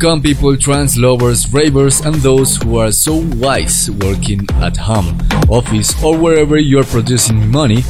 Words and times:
Welcome 0.00 0.22
people, 0.22 0.56
trance 0.56 0.96
lovers, 0.96 1.52
ravers 1.52 2.02
and 2.02 2.14
those 2.14 2.56
who 2.58 2.78
are 2.78 2.92
so 2.92 3.16
wise 3.34 3.90
working 3.90 4.46
at 4.62 4.76
home, 4.76 5.18
office 5.50 6.00
or 6.04 6.16
wherever 6.16 6.56
you're 6.56 6.84
producing 6.84 7.50
money. 7.50 7.82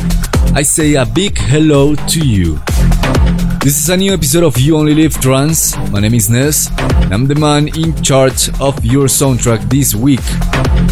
I 0.54 0.62
say 0.62 0.94
a 0.94 1.04
big 1.04 1.36
hello 1.36 1.94
to 1.94 2.26
you. 2.26 2.60
This 3.60 3.76
is 3.76 3.90
a 3.90 3.96
new 3.98 4.14
episode 4.14 4.42
of 4.42 4.58
You 4.58 4.78
Only 4.78 4.94
Live 4.94 5.20
Trance. 5.20 5.76
My 5.90 6.00
name 6.00 6.14
is 6.14 6.30
Ness 6.30 6.70
and 6.78 7.12
I'm 7.12 7.26
the 7.26 7.34
man 7.34 7.68
in 7.76 7.94
charge 8.02 8.48
of 8.58 8.82
your 8.82 9.04
soundtrack 9.04 9.68
this 9.68 9.94
week 9.94 10.24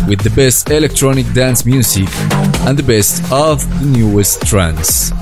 with 0.07 0.21
the 0.21 0.33
best 0.37 0.69
electronic 0.69 1.33
dance 1.33 1.65
music 1.65 2.09
and 2.67 2.79
the 2.79 2.83
best 2.83 3.23
of 3.33 3.67
the 3.81 3.87
newest 3.87 4.47
trance. 4.47 5.13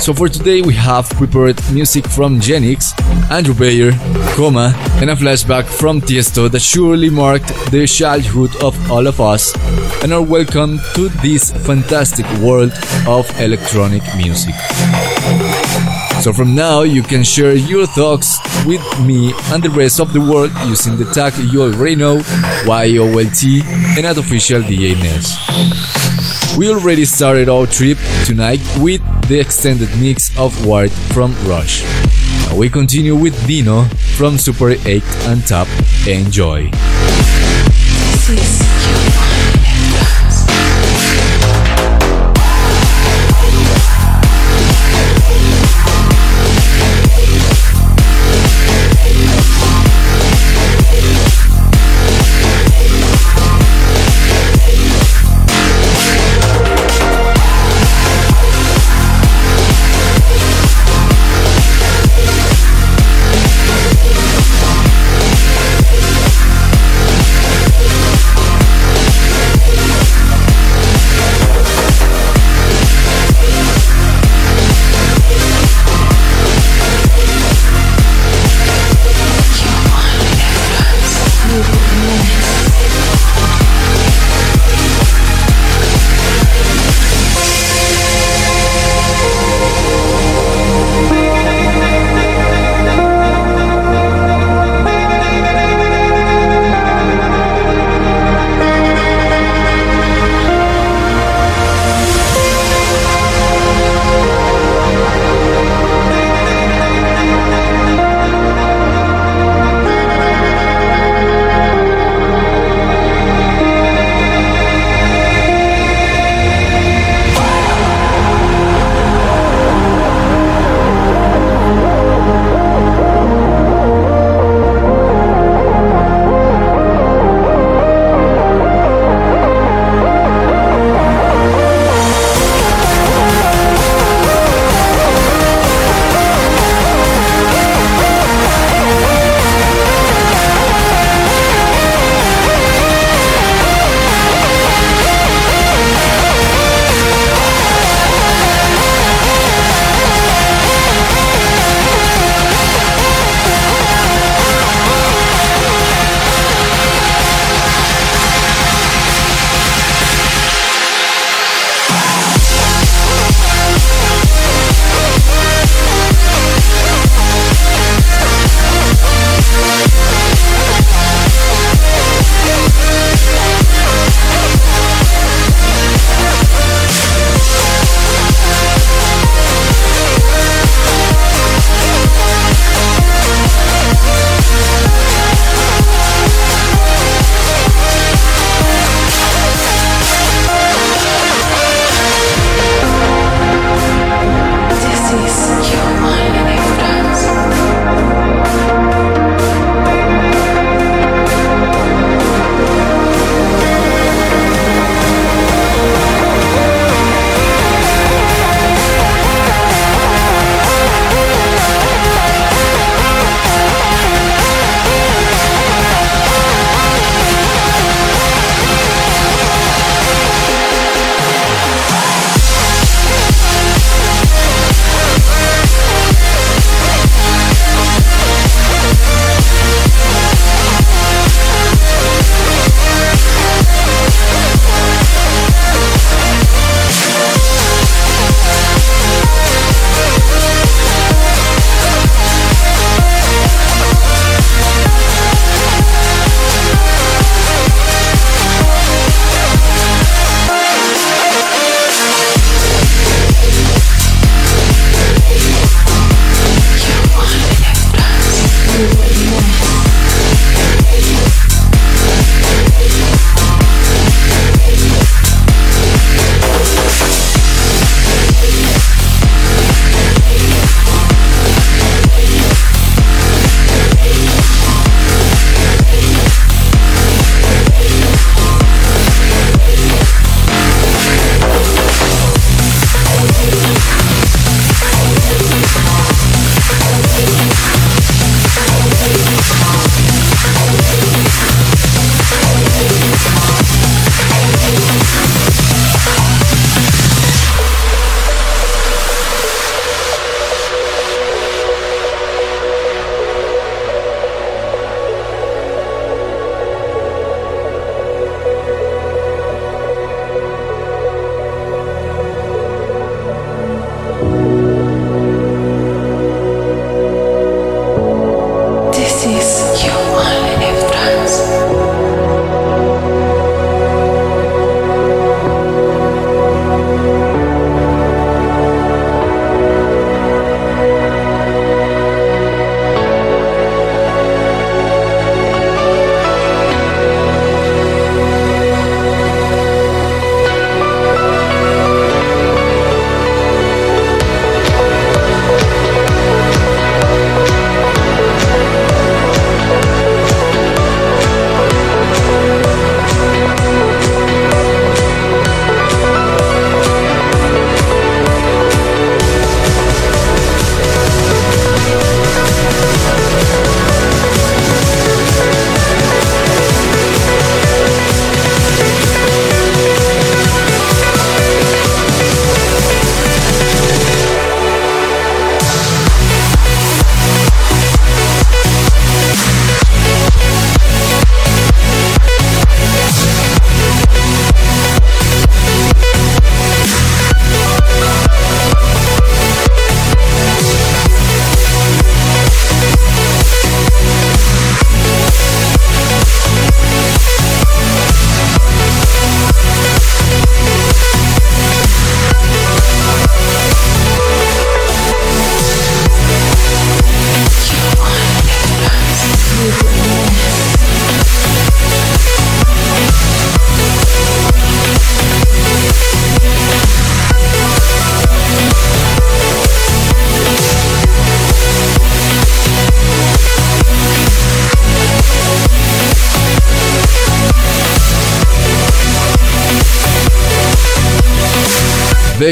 So 0.00 0.12
for 0.12 0.28
today 0.28 0.60
we 0.60 0.74
have 0.74 1.08
prepared 1.10 1.58
music 1.72 2.06
from 2.06 2.38
Genix, 2.38 2.92
Andrew 3.30 3.54
Bayer, 3.54 3.92
Coma, 4.34 4.74
and 5.00 5.08
a 5.08 5.14
flashback 5.14 5.64
from 5.64 6.00
Tiesto 6.00 6.50
that 6.50 6.60
surely 6.60 7.08
marked 7.08 7.48
the 7.70 7.86
childhood 7.86 8.50
of 8.62 8.74
all 8.90 9.06
of 9.06 9.20
us 9.20 9.54
and 10.02 10.12
are 10.12 10.20
welcome 10.22 10.78
to 10.94 11.08
this 11.22 11.52
fantastic 11.66 12.26
world 12.40 12.72
of 13.06 13.30
electronic 13.40 14.02
music. 14.16 14.54
So 16.20 16.32
from 16.32 16.54
now 16.54 16.82
you 16.82 17.02
can 17.02 17.22
share 17.24 17.54
your 17.54 17.86
thoughts 17.86 18.38
with 18.66 18.82
me 19.00 19.32
and 19.52 19.62
the 19.62 19.70
rest 19.70 20.00
of 20.00 20.12
the 20.12 20.20
world 20.20 20.50
using 20.66 20.96
the 20.96 21.06
tag 21.12 21.32
you 21.52 21.62
already 21.62 21.96
know, 21.96 22.20
YOLT, 22.66 23.44
and 23.96 24.06
at 24.06 24.18
official 24.18 24.60
DJNess. 24.60 26.58
We 26.58 26.70
already 26.70 27.04
started 27.04 27.48
our 27.48 27.66
trip 27.66 27.98
tonight 28.24 28.60
with 28.78 29.02
the 29.28 29.40
extended 29.40 29.88
mix 29.98 30.36
of 30.38 30.66
Wired 30.66 30.92
from 30.92 31.34
Rush. 31.46 31.82
Now 32.46 32.56
we 32.56 32.68
continue 32.68 33.16
with 33.16 33.34
Dino 33.46 33.84
from 34.16 34.38
Super 34.38 34.70
8 34.70 35.02
and 35.26 35.46
Tab. 35.46 35.66
Enjoy. 36.06 36.70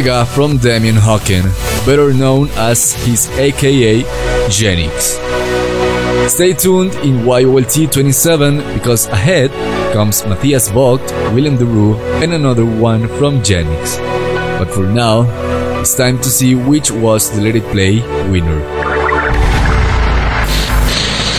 Vega 0.02 0.26
from 0.26 0.56
Damien 0.58 0.96
Hawken, 0.96 1.44
better 1.86 2.12
known 2.12 2.48
as 2.56 2.92
his 3.04 3.30
aka 3.38 4.02
Genix. 4.48 5.14
Stay 6.28 6.54
tuned 6.54 6.92
in 7.06 7.24
YOLT 7.24 7.92
27 7.92 8.74
because 8.74 9.06
ahead 9.06 9.52
comes 9.92 10.26
Matthias 10.26 10.70
Vogt, 10.70 11.08
Willem 11.32 11.56
de 11.56 11.64
Roo, 11.64 11.94
and 12.20 12.32
another 12.32 12.64
one 12.66 13.06
from 13.16 13.42
Genix. 13.42 13.98
But 14.58 14.74
for 14.74 14.86
now, 14.86 15.22
it's 15.80 15.94
time 15.94 16.18
to 16.22 16.28
see 16.28 16.56
which 16.56 16.90
was 16.90 17.30
the 17.30 17.40
Let 17.40 17.54
It 17.54 17.64
Play 17.70 18.00
winner. 18.28 18.58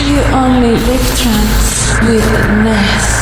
You 0.08 0.20
only 0.40 0.72
live 0.72 1.08
trance 1.20 2.00
with 2.08 2.26
Ness. 2.64 3.13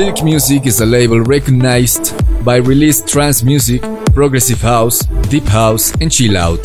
Silk 0.00 0.24
Music 0.24 0.64
is 0.64 0.80
a 0.80 0.86
label 0.86 1.20
recognized 1.20 2.16
by 2.42 2.56
released 2.56 3.06
trance 3.06 3.42
music, 3.42 3.82
progressive 4.14 4.62
house, 4.62 5.00
deep 5.28 5.44
house, 5.44 5.92
and 6.00 6.10
chill 6.10 6.38
out. 6.38 6.62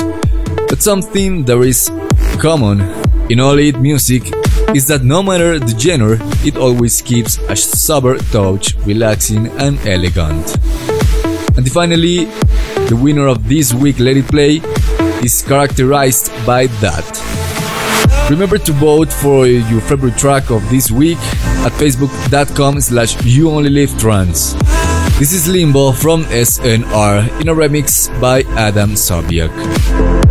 But 0.69 0.81
something 0.81 1.43
that 1.43 1.59
is 1.59 1.91
common 2.39 2.79
in 3.29 3.41
all 3.41 3.59
its 3.59 3.77
music 3.77 4.23
is 4.73 4.87
that 4.87 5.03
no 5.03 5.21
matter 5.21 5.59
the 5.59 5.77
genre, 5.77 6.17
it 6.45 6.55
always 6.55 7.01
keeps 7.01 7.37
a 7.49 7.57
sober 7.57 8.17
touch, 8.31 8.73
relaxing 8.85 9.47
and 9.59 9.85
elegant. 9.85 10.55
And 11.57 11.69
finally, 11.69 12.31
the 12.87 12.97
winner 12.97 13.27
of 13.27 13.49
this 13.49 13.73
week 13.73 13.99
Let 13.99 14.15
It 14.15 14.27
Play 14.27 14.61
is 15.25 15.41
characterized 15.41 16.31
by 16.45 16.67
that. 16.79 17.05
Remember 18.29 18.57
to 18.59 18.71
vote 18.71 19.11
for 19.11 19.45
your 19.45 19.81
favorite 19.81 20.17
track 20.17 20.51
of 20.51 20.61
this 20.69 20.89
week 20.89 21.19
at 21.65 21.71
facebook.com 21.73 22.79
slash 22.79 23.21
you 23.25 23.49
only 23.49 23.69
live 23.69 23.97
trance. 23.97 24.53
This 25.17 25.33
is 25.33 25.47
Limbo 25.47 25.93
from 25.93 26.23
SNR 26.25 27.41
in 27.41 27.49
a 27.49 27.55
remix 27.55 28.09
by 28.21 28.43
Adam 28.55 28.91
Sobiak. 28.91 30.24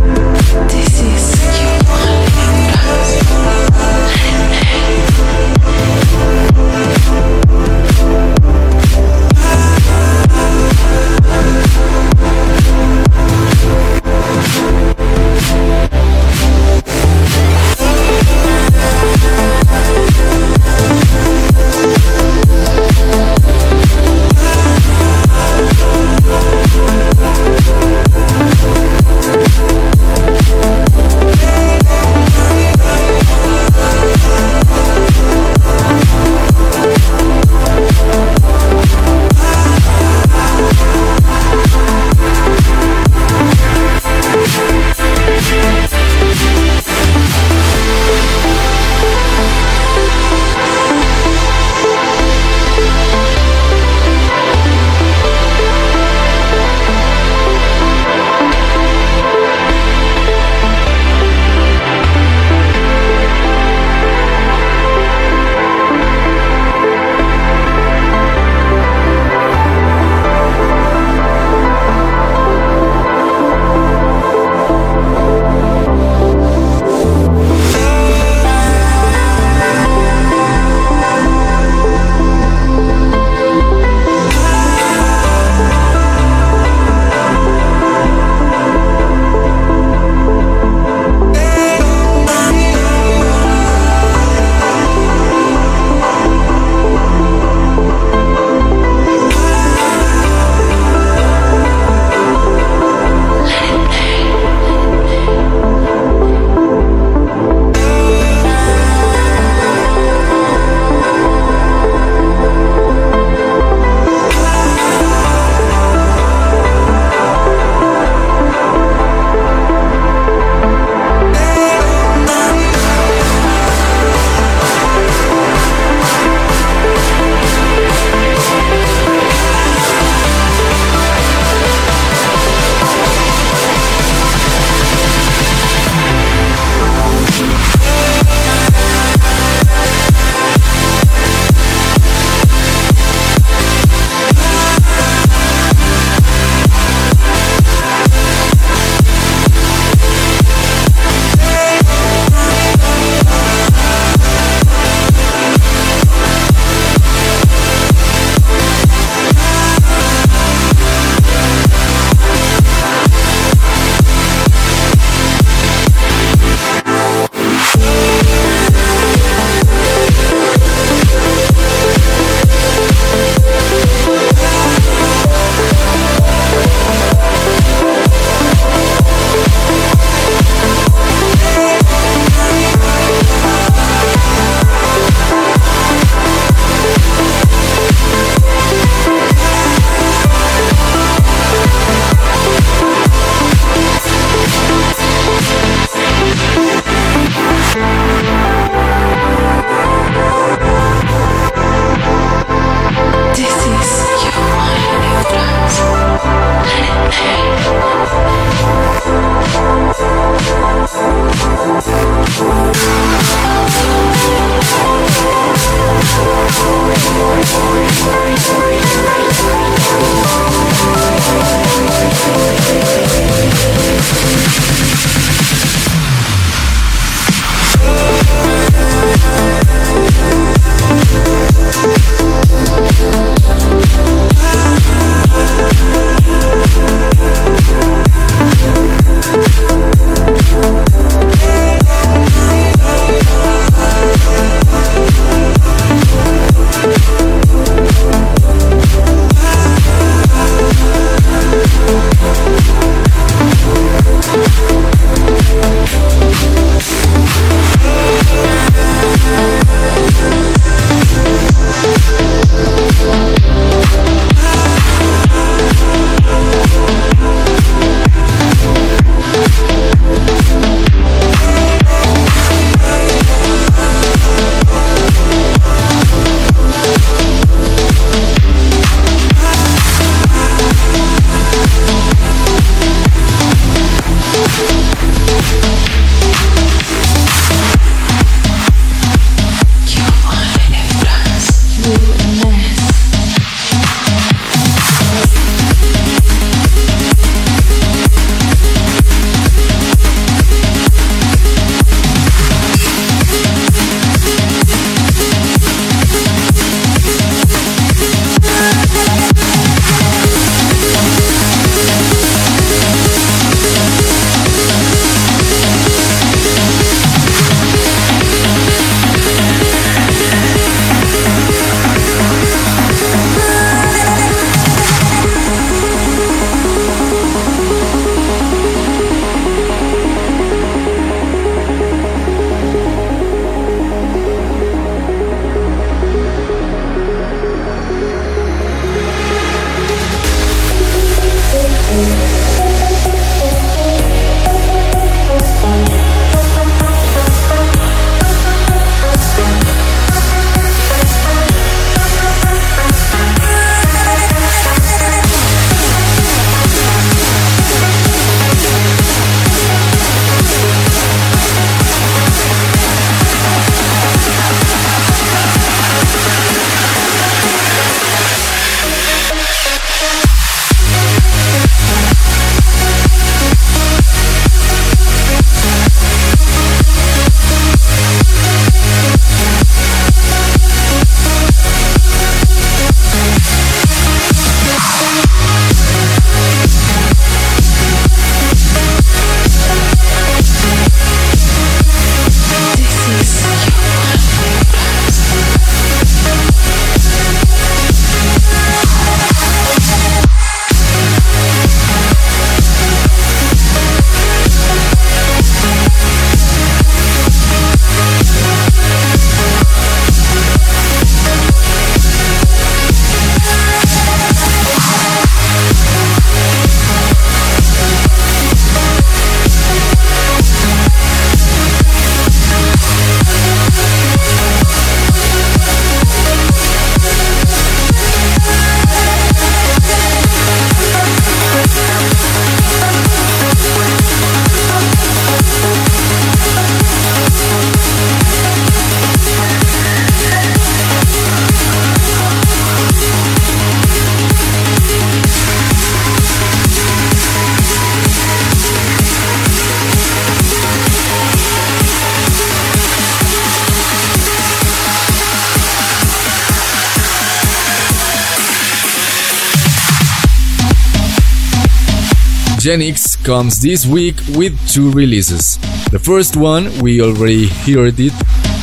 Genix 462.65 463.23
comes 463.23 463.61
this 463.61 463.85
week 463.85 464.15
with 464.33 464.57
two 464.67 464.89
releases. 464.89 465.59
The 465.91 465.99
first 465.99 466.35
one, 466.35 466.75
we 466.79 466.99
already 466.99 467.45
heard 467.45 467.99
it 467.99 468.13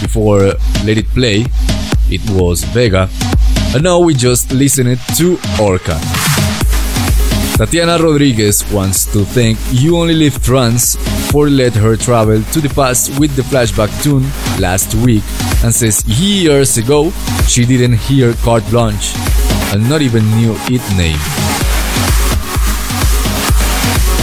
before 0.02 0.40
Let 0.84 0.98
It 0.98 1.06
Play, 1.10 1.46
it 2.10 2.20
was 2.30 2.64
Vega, 2.64 3.08
and 3.72 3.84
now 3.84 4.00
we 4.00 4.14
just 4.14 4.50
listened 4.50 4.98
to 5.18 5.38
Orca. 5.62 6.00
Tatiana 7.54 7.96
Rodriguez 8.02 8.68
wants 8.72 9.06
to 9.12 9.24
thank 9.24 9.56
You 9.70 9.96
Only 9.96 10.14
Live 10.14 10.42
Trance 10.42 10.96
for 11.30 11.48
let 11.48 11.72
her 11.74 11.94
travel 11.94 12.42
to 12.42 12.60
the 12.60 12.74
past 12.74 13.16
with 13.20 13.36
the 13.36 13.42
flashback 13.42 13.92
tune 14.02 14.24
last 14.60 14.96
week 14.96 15.22
and 15.62 15.72
says 15.72 16.04
years 16.08 16.76
ago 16.76 17.12
she 17.46 17.64
didn't 17.64 17.98
hear 17.98 18.34
Carte 18.42 18.68
Blanche 18.68 19.14
and 19.72 19.88
not 19.88 20.02
even 20.02 20.28
knew 20.34 20.56
its 20.66 20.90
name. 20.96 21.41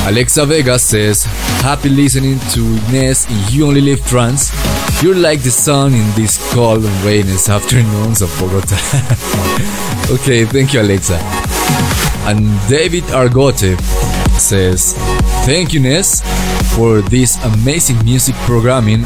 Alexa 0.07 0.45
Vega 0.45 0.79
says, 0.79 1.23
Happy 1.61 1.89
listening 1.89 2.39
to 2.51 2.61
Ness 2.91 3.29
in 3.29 3.53
You 3.53 3.67
Only 3.67 3.81
Live 3.81 4.03
Trance. 4.07 4.51
You're 5.03 5.15
like 5.15 5.41
the 5.41 5.51
sun 5.51 5.93
in 5.93 6.15
these 6.15 6.37
cold 6.53 6.83
and 6.83 7.03
rainy 7.03 7.33
afternoons 7.33 8.21
of 8.21 8.29
Bogota. 8.39 8.75
okay, 10.13 10.45
thank 10.45 10.73
you, 10.73 10.81
Alexa. 10.81 11.19
And 12.25 12.47
David 12.67 13.03
Argote 13.05 13.79
says, 14.39 14.93
Thank 15.45 15.73
you, 15.73 15.79
Ness, 15.79 16.21
for 16.75 17.01
this 17.01 17.37
amazing 17.43 18.03
music 18.03 18.35
programming 18.45 19.03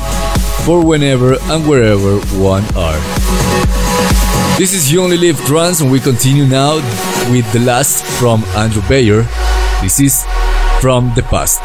for 0.66 0.86
whenever 0.86 1.36
and 1.52 1.68
wherever 1.68 2.18
one 2.40 2.64
are. 2.78 3.00
This 4.58 4.74
is 4.74 4.92
You 4.92 5.02
Only 5.04 5.18
Live 5.18 5.38
Trance, 5.46 5.82
and 5.82 5.92
we 5.92 6.00
continue 6.00 6.46
now 6.46 6.76
with 7.32 7.52
the 7.52 7.60
last 7.60 8.06
from 8.20 8.44
Andrew 8.56 8.84
Bayer. 8.88 9.24
This 9.82 10.00
is 10.00 10.26
From 10.84 11.14
the 11.16 11.24
Past. 11.24 11.62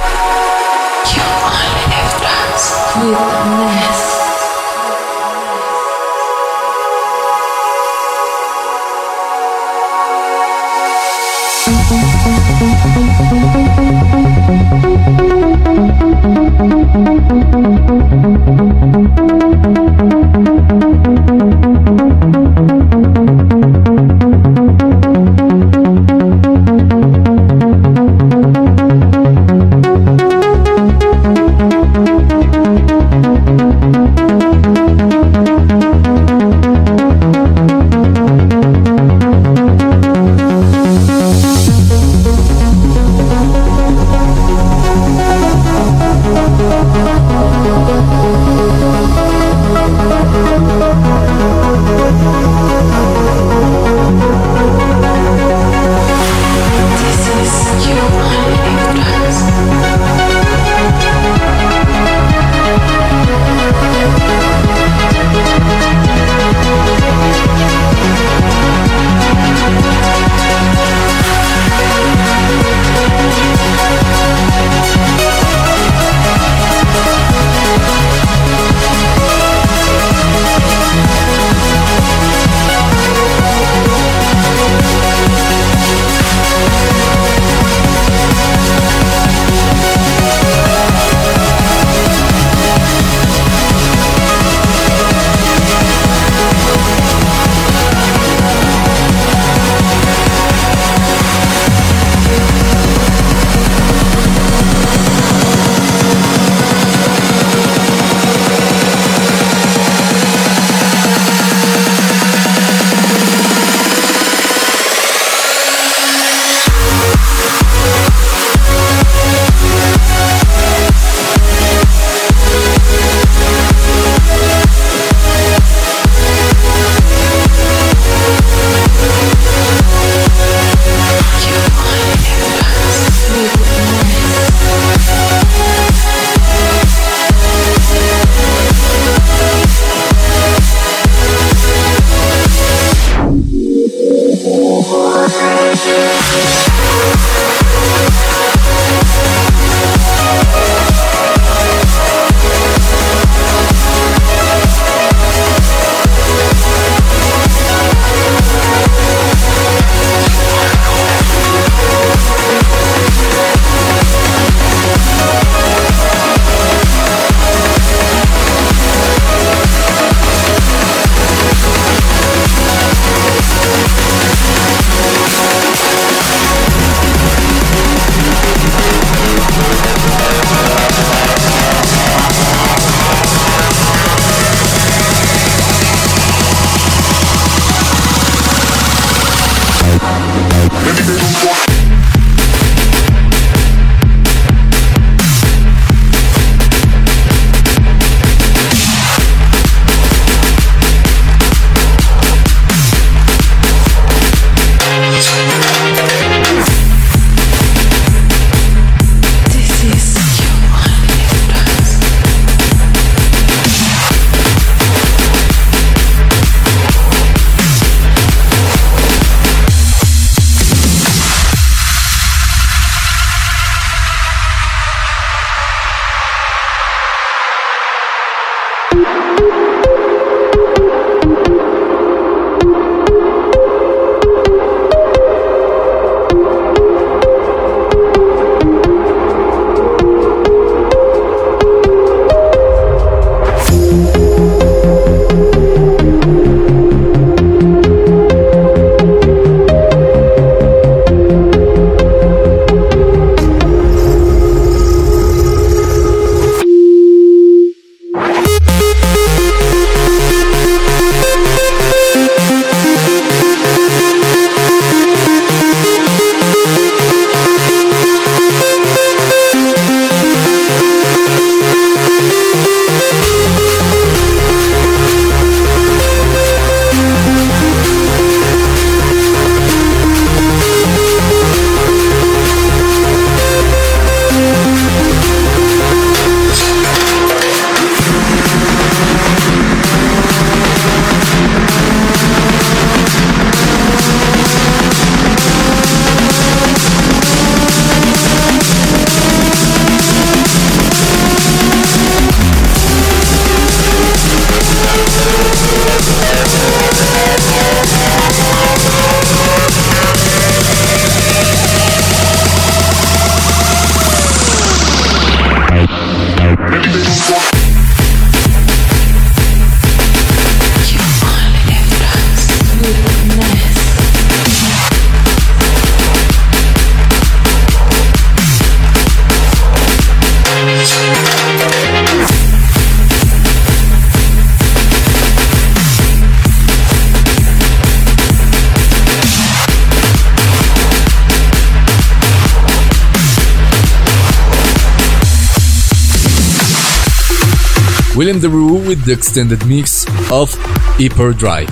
William 348.38 348.52
de 348.52 348.56
Roo 348.56 348.88
with 348.88 349.04
the 349.04 349.12
extended 349.12 349.66
mix 349.66 350.06
of 350.30 350.54
Hyperdrive. 350.98 351.68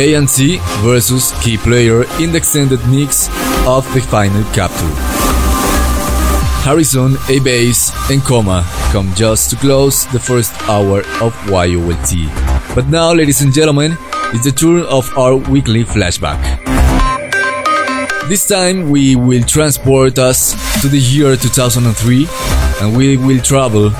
ANC 0.00 0.58
versus 0.80 1.32
Key 1.42 1.58
Player 1.58 2.04
in 2.22 2.32
the 2.32 2.38
extended 2.38 2.80
mix 2.88 3.28
of 3.66 3.84
the 3.92 4.00
final 4.00 4.42
capture. 4.54 4.94
Harrison, 6.64 7.16
A 7.28 7.38
Bass, 7.40 7.92
and 8.10 8.22
Coma 8.22 8.64
come 8.92 9.12
just 9.14 9.50
to 9.50 9.56
close 9.56 10.06
the 10.06 10.18
first 10.18 10.52
hour 10.70 11.00
of 11.20 11.34
YOLT. 11.48 12.12
But 12.74 12.88
now, 12.88 13.12
ladies 13.12 13.42
and 13.42 13.52
gentlemen, 13.52 13.98
it's 14.32 14.44
the 14.44 14.52
turn 14.52 14.84
of 14.84 15.06
our 15.18 15.36
weekly 15.36 15.84
flashback. 15.84 16.40
This 18.28 18.46
time 18.46 18.88
we 18.88 19.16
will 19.16 19.42
transport 19.42 20.18
us 20.18 20.52
to 20.80 20.88
the 20.88 20.98
year 20.98 21.36
2003 21.36 22.26
and 22.80 22.96
we 22.96 23.18
will 23.18 23.40
travel 23.42 23.90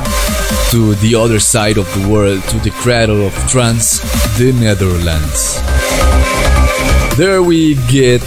to 0.70 0.94
the 0.96 1.14
other 1.14 1.40
side 1.40 1.76
of 1.76 1.86
the 1.94 2.08
world, 2.08 2.42
to 2.44 2.58
the 2.60 2.70
cradle 2.70 3.26
of 3.26 3.34
trance, 3.50 4.00
the 4.38 4.52
Netherlands. 4.52 5.60
There 7.16 7.42
we 7.42 7.74
get 7.88 8.22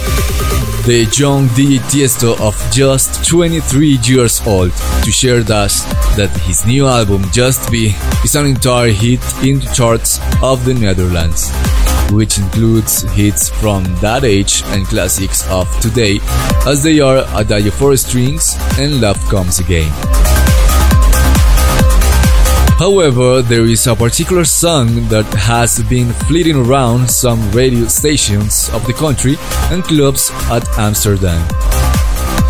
the 0.86 1.08
young 1.16 1.48
DJ 1.48 1.78
Tiesto 1.88 2.38
of 2.40 2.54
just 2.70 3.26
23 3.26 3.98
years 4.04 4.46
old 4.46 4.70
to 5.02 5.10
share 5.10 5.40
us 5.40 5.82
that 6.16 6.30
his 6.42 6.66
new 6.66 6.86
album 6.86 7.22
Just 7.32 7.70
Be 7.72 7.94
is 8.22 8.36
an 8.36 8.44
entire 8.44 8.90
hit 8.90 9.20
in 9.42 9.60
the 9.60 9.72
charts 9.74 10.20
of 10.42 10.64
the 10.66 10.74
Netherlands, 10.74 11.50
which 12.12 12.38
includes 12.38 13.00
hits 13.14 13.48
from 13.48 13.84
that 14.02 14.24
age 14.24 14.62
and 14.66 14.86
classics 14.86 15.48
of 15.48 15.66
today 15.80 16.18
as 16.66 16.82
they 16.82 17.00
are 17.00 17.24
Adagio 17.34 17.70
for 17.70 17.96
Strings 17.96 18.54
and 18.78 19.00
Love 19.00 19.18
Comes 19.30 19.58
Again. 19.60 19.90
However, 22.78 23.40
there 23.40 23.64
is 23.64 23.86
a 23.86 23.94
particular 23.94 24.44
song 24.44 25.08
that 25.08 25.26
has 25.34 25.80
been 25.84 26.12
flitting 26.26 26.56
around 26.56 27.08
some 27.08 27.38
radio 27.52 27.86
stations 27.86 28.68
of 28.70 28.84
the 28.84 28.92
country 28.92 29.36
and 29.70 29.84
clubs 29.84 30.32
at 30.50 30.68
Amsterdam. 30.76 31.46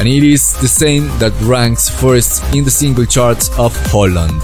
And 0.01 0.09
it 0.09 0.23
is 0.25 0.55
the 0.63 0.67
same 0.67 1.09
that 1.19 1.39
ranks 1.43 1.91
first 1.91 2.43
in 2.55 2.65
the 2.65 2.71
single 2.71 3.05
charts 3.05 3.51
of 3.59 3.77
Holland. 3.93 4.41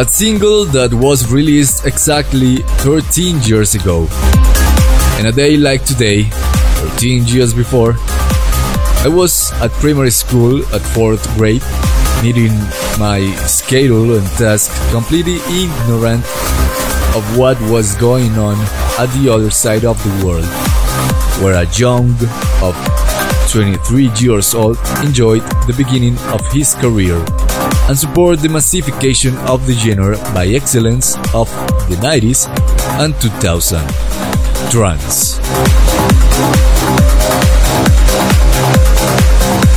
A 0.00 0.04
single 0.04 0.64
that 0.74 0.92
was 0.92 1.30
released 1.30 1.86
exactly 1.86 2.56
13 2.82 3.40
years 3.42 3.76
ago. 3.76 4.08
And 5.18 5.28
a 5.28 5.32
day 5.32 5.56
like 5.56 5.84
today, 5.84 6.24
13 6.98 7.26
years 7.26 7.54
before, 7.54 7.94
I 9.04 9.08
was 9.08 9.52
at 9.62 9.70
primary 9.78 10.10
school 10.10 10.58
at 10.74 10.82
4th 10.90 11.24
grade 11.36 11.62
meeting 12.22 12.52
my 12.98 13.20
schedule 13.46 14.16
and 14.16 14.26
task 14.38 14.70
completely 14.90 15.36
ignorant 15.50 16.24
of 17.14 17.22
what 17.36 17.60
was 17.70 17.94
going 17.96 18.32
on 18.38 18.56
at 18.98 19.06
the 19.18 19.30
other 19.32 19.50
side 19.50 19.84
of 19.84 20.02
the 20.02 20.26
world, 20.26 20.44
where 21.42 21.62
a 21.62 21.66
young 21.76 22.10
of 22.62 22.74
23 23.50 24.10
years 24.16 24.54
old 24.54 24.78
enjoyed 25.04 25.42
the 25.66 25.74
beginning 25.76 26.16
of 26.32 26.40
his 26.52 26.74
career 26.76 27.22
and 27.88 27.98
support 27.98 28.40
the 28.40 28.48
massification 28.48 29.36
of 29.48 29.66
the 29.66 29.74
genre 29.74 30.16
by 30.34 30.46
excellence 30.46 31.16
of 31.34 31.50
the 31.88 31.96
90s 31.96 32.48
and 32.98 33.14
2000 33.20 33.80
trance. 34.70 35.38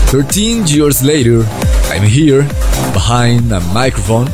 13 0.08 0.68
years 0.68 1.04
later, 1.04 1.44
I'm 1.92 2.04
here 2.04 2.44
behind 2.94 3.52
a 3.52 3.60
microphone 3.74 4.28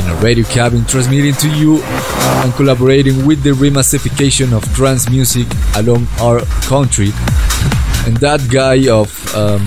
in 0.00 0.10
a 0.10 0.14
radio 0.20 0.44
cabin 0.44 0.84
transmitting 0.86 1.34
to 1.34 1.48
you 1.54 1.82
and 2.42 2.52
collaborating 2.54 3.24
with 3.26 3.42
the 3.42 3.50
remassification 3.50 4.52
of 4.52 4.64
trance 4.74 5.08
music 5.08 5.46
along 5.76 6.08
our 6.20 6.40
country. 6.66 7.10
And 8.06 8.16
that 8.18 8.48
guy 8.50 8.88
of 8.90 9.10
um, 9.36 9.64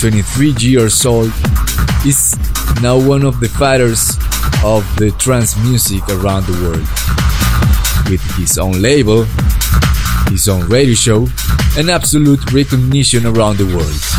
23 0.00 0.54
years 0.58 1.04
old 1.06 1.32
is 2.04 2.36
now 2.82 2.98
one 2.98 3.24
of 3.24 3.38
the 3.40 3.48
fighters 3.48 4.16
of 4.64 4.82
the 4.96 5.14
trance 5.18 5.56
music 5.62 6.02
around 6.08 6.46
the 6.46 6.58
world. 6.64 6.88
With 8.10 8.22
his 8.36 8.58
own 8.58 8.80
label, 8.82 9.24
his 10.30 10.48
own 10.48 10.66
radio 10.68 10.94
show, 10.94 11.28
and 11.76 11.90
absolute 11.90 12.52
recognition 12.52 13.26
around 13.26 13.58
the 13.58 13.66
world. 13.66 14.17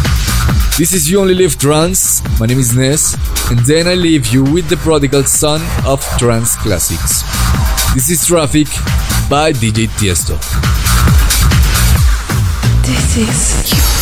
This 0.80 0.94
is 0.94 1.12
You 1.12 1.20
Only 1.20 1.34
Live 1.34 1.58
Trance. 1.58 2.24
My 2.40 2.46
name 2.46 2.58
is 2.58 2.74
Ness, 2.74 3.14
and 3.52 3.60
then 3.66 3.86
I 3.86 3.96
leave 3.96 4.28
you 4.28 4.46
with 4.46 4.70
the 4.70 4.78
prodigal 4.78 5.26
son 5.26 5.60
of 5.86 6.02
trance 6.18 6.56
classics. 6.56 7.22
This 7.94 8.10
is 8.10 8.26
Traffic 8.26 8.68
by 9.30 9.52
DJ 9.52 9.90
Tiesto. 10.00 10.40
This 12.86 13.18
is 13.18 13.99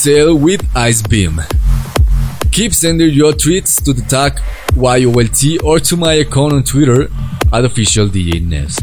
Mixel 0.00 0.40
with 0.40 0.64
Ice 0.74 1.02
Beam. 1.02 1.42
Keep 2.52 2.72
sending 2.72 3.10
your 3.10 3.32
tweets 3.32 3.84
to 3.84 3.92
the 3.92 4.00
tag 4.02 4.40
YOLT 4.74 5.62
or 5.62 5.78
to 5.78 5.96
my 5.96 6.14
account 6.14 6.54
on 6.54 6.62
Twitter 6.62 7.10
at 7.52 7.64
official. 7.66 8.08
This 8.08 8.80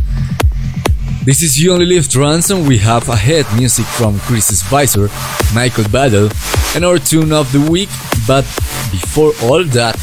is 1.41 1.59
You 1.59 1.74
Only 1.74 1.88
Live 1.88 2.07
Trance 2.07 2.51
and 2.51 2.68
we 2.68 2.78
have 2.78 3.09
ahead 3.09 3.47
music 3.57 3.86
from 3.86 4.20
Chris 4.20 4.45
Spicer, 4.59 5.09
Michael 5.55 5.89
Battle, 5.89 6.30
and 6.76 6.86
our 6.86 6.99
tune 6.99 7.34
of 7.34 7.51
the 7.51 7.72
week, 7.72 7.89
but 8.28 8.45
before 8.91 9.34
all 9.41 9.63
that, 9.63 9.95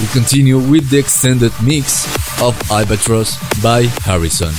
we 0.00 0.06
continue 0.08 0.58
with 0.58 0.90
the 0.90 0.98
extended 0.98 1.52
mix 1.62 2.04
of 2.42 2.54
Albatross 2.70 3.38
by 3.62 3.84
Harrison. 4.04 4.52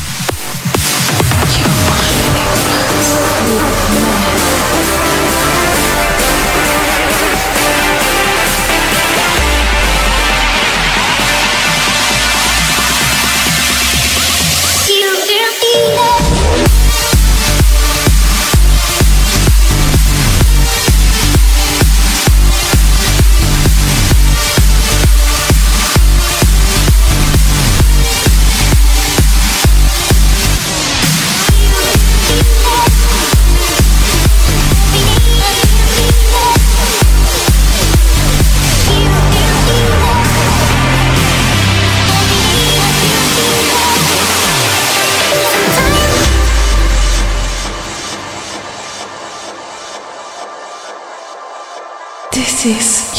This 52.63 53.10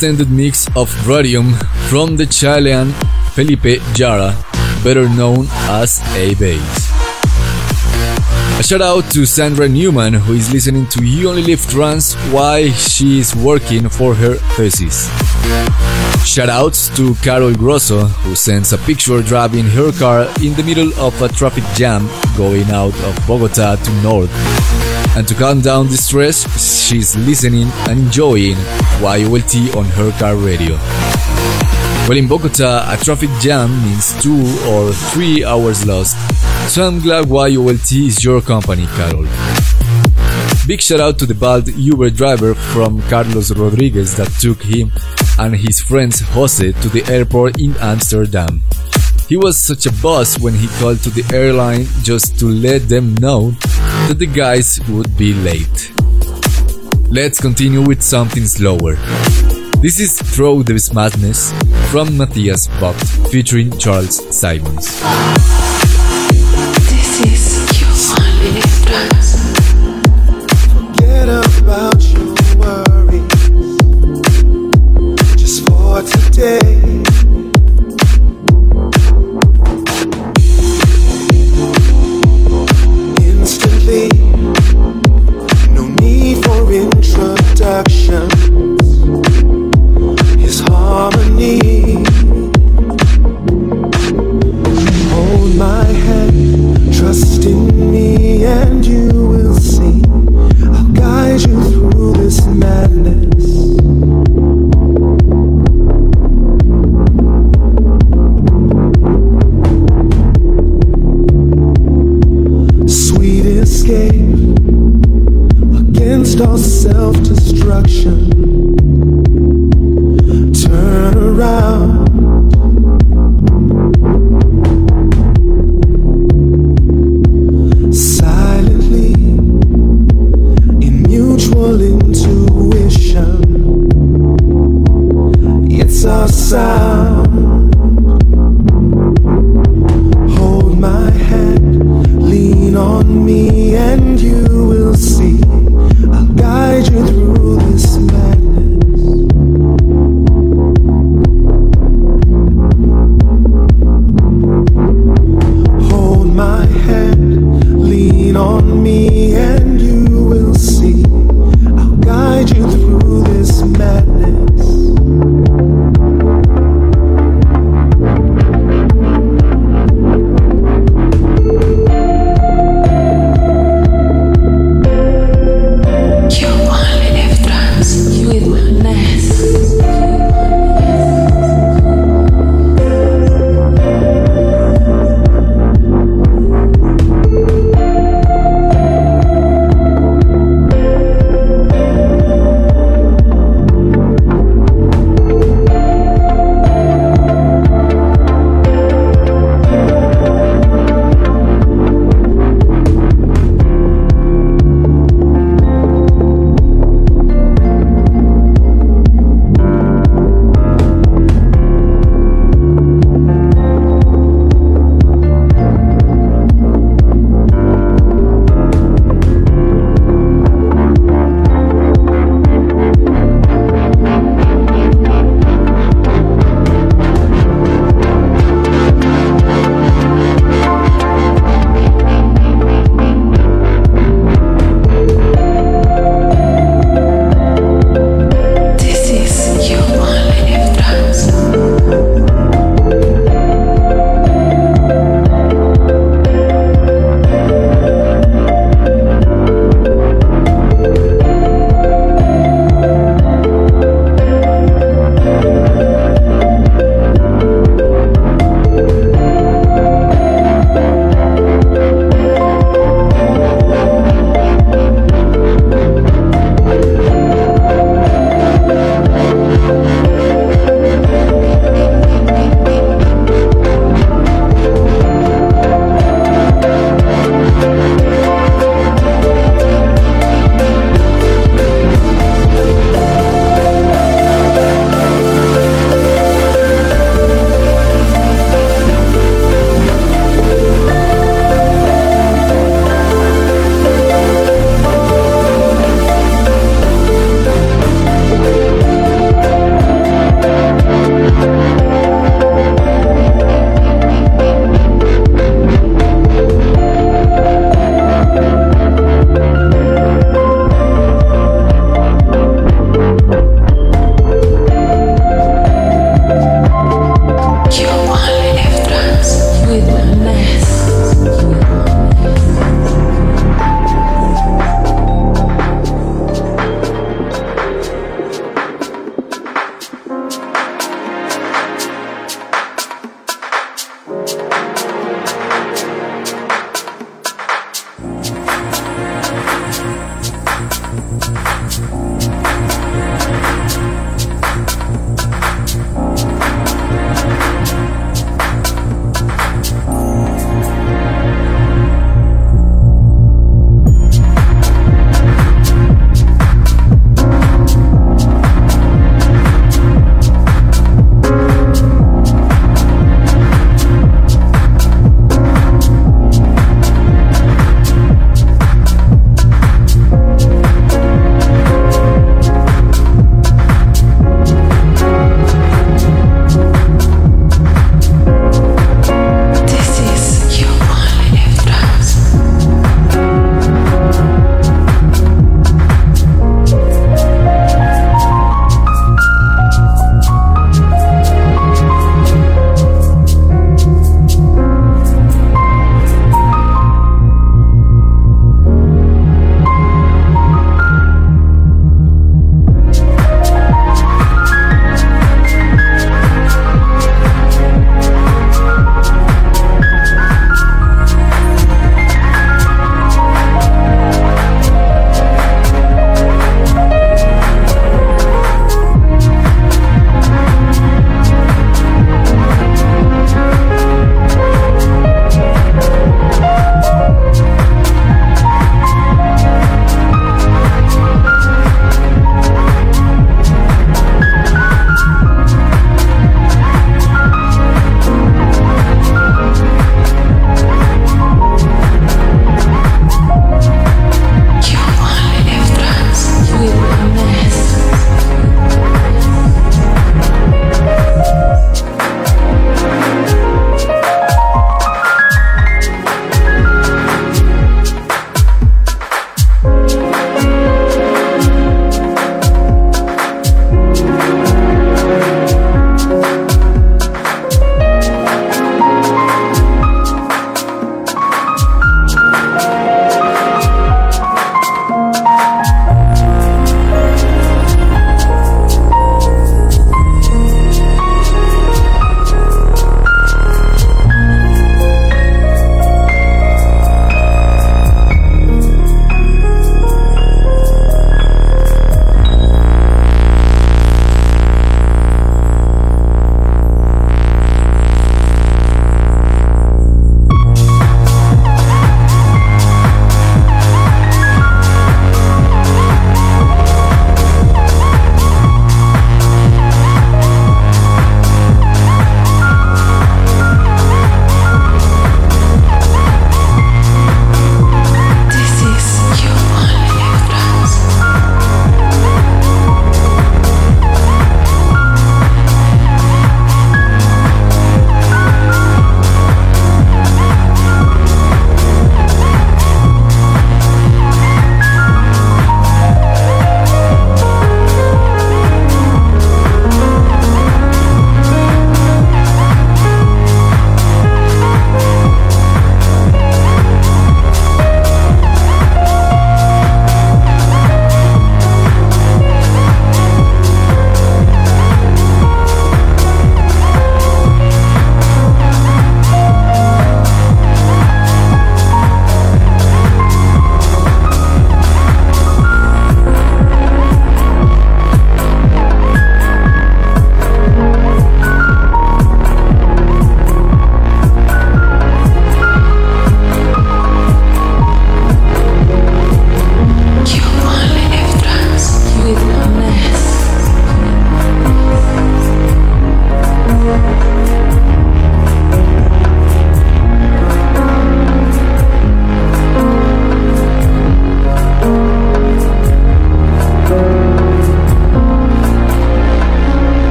extended 0.00 0.30
mix 0.30 0.66
of 0.76 0.88
Radium 1.06 1.52
from 1.90 2.16
the 2.16 2.24
Chilean 2.24 2.90
Felipe 3.34 3.82
Jara, 3.92 4.34
better 4.82 5.06
known 5.10 5.46
as 5.68 6.00
A-Bass. 6.16 6.90
A 8.58 8.62
shout 8.62 8.80
out 8.80 9.10
to 9.10 9.26
Sandra 9.26 9.68
Newman, 9.68 10.14
who 10.14 10.32
is 10.32 10.50
listening 10.54 10.86
to 10.86 11.04
You 11.04 11.28
Only 11.28 11.42
Live 11.42 11.68
Trance 11.68 12.14
while 12.32 12.70
she 12.70 13.18
is 13.18 13.36
working 13.36 13.90
for 13.90 14.14
her 14.14 14.36
thesis. 14.56 15.10
Shout 16.24 16.48
outs 16.48 16.88
to 16.96 17.14
Carol 17.16 17.52
Grosso, 17.52 18.06
who 18.24 18.34
sends 18.34 18.72
a 18.72 18.78
picture 18.78 19.20
driving 19.20 19.66
her 19.66 19.92
car 19.92 20.22
in 20.42 20.54
the 20.54 20.62
middle 20.64 20.98
of 20.98 21.20
a 21.20 21.28
traffic 21.28 21.64
jam 21.74 22.08
going 22.38 22.70
out 22.70 22.94
of 23.04 23.26
Bogota 23.26 23.76
to 23.76 24.02
North 24.02 24.30
And 25.14 25.28
to 25.28 25.34
calm 25.34 25.60
down 25.60 25.88
the 25.88 25.98
stress, 25.98 26.46
she's 26.88 27.16
listening 27.16 27.68
and 27.88 28.00
enjoying 28.00 28.56
YOLT 29.00 29.76
on 29.76 29.84
her 29.96 30.12
car 30.18 30.36
radio. 30.36 30.76
Well, 32.06 32.18
in 32.18 32.28
Bogota, 32.28 32.84
a 32.92 32.96
traffic 32.96 33.30
jam 33.40 33.70
means 33.82 34.20
two 34.22 34.42
or 34.68 34.92
three 34.92 35.44
hours 35.44 35.86
lost, 35.86 36.16
so 36.68 36.86
I'm 36.86 37.00
glad 37.00 37.28
YOLT 37.28 37.92
is 37.92 38.22
your 38.22 38.42
company, 38.42 38.86
Carol. 38.96 39.26
Big 40.66 40.82
shout 40.82 41.00
out 41.00 41.18
to 41.18 41.26
the 41.26 41.34
bald 41.34 41.68
Uber 41.68 42.10
driver 42.10 42.54
from 42.54 43.00
Carlos 43.08 43.50
Rodriguez 43.52 44.16
that 44.16 44.28
took 44.38 44.62
him 44.62 44.92
and 45.38 45.56
his 45.56 45.80
friends 45.80 46.20
Jose 46.20 46.72
to 46.72 46.88
the 46.88 47.02
airport 47.10 47.58
in 47.58 47.74
Amsterdam. 47.78 48.62
He 49.28 49.36
was 49.36 49.56
such 49.56 49.86
a 49.86 49.92
boss 50.02 50.38
when 50.38 50.54
he 50.54 50.68
called 50.78 51.02
to 51.04 51.10
the 51.10 51.24
airline 51.34 51.86
just 52.02 52.38
to 52.40 52.46
let 52.46 52.88
them 52.88 53.14
know 53.14 53.52
that 54.08 54.18
the 54.18 54.26
guys 54.26 54.80
would 54.88 55.16
be 55.16 55.32
late. 55.32 55.99
Let's 57.12 57.40
continue 57.40 57.82
with 57.82 58.02
something 58.02 58.44
slower. 58.46 58.94
This 59.82 59.98
is 59.98 60.22
Throw 60.22 60.62
This 60.62 60.92
Madness 60.92 61.52
from 61.90 62.16
Matthias 62.16 62.68
Vogt 62.78 63.02
featuring 63.32 63.76
Charles 63.78 64.14
Simons. 64.32 65.00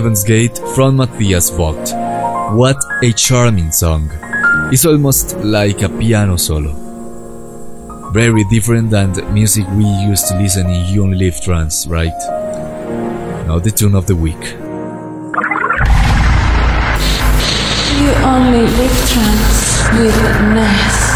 Heaven's 0.00 0.24
Gate 0.24 0.56
from 0.74 0.96
Matthias 0.96 1.50
Vogt. 1.50 1.92
What 2.56 2.82
a 3.02 3.12
charming 3.12 3.70
song. 3.70 4.10
It's 4.72 4.86
almost 4.86 5.36
like 5.40 5.82
a 5.82 5.90
piano 5.90 6.38
solo. 6.38 6.72
Very 8.10 8.42
different 8.44 8.88
than 8.88 9.12
the 9.12 9.24
music 9.24 9.68
we 9.72 9.84
used 9.84 10.26
to 10.28 10.38
listen 10.38 10.70
in 10.70 10.86
You 10.86 11.02
Only 11.02 11.18
Live 11.18 11.42
Trance, 11.42 11.86
right? 11.86 12.16
Now 13.46 13.58
the 13.58 13.70
tune 13.70 13.94
of 13.94 14.06
the 14.06 14.16
week. 14.16 14.40
You 18.00 18.10
only 18.24 18.64
live 18.72 18.96
trance 19.12 19.84
with 19.98 20.16
Ness. 20.56 21.09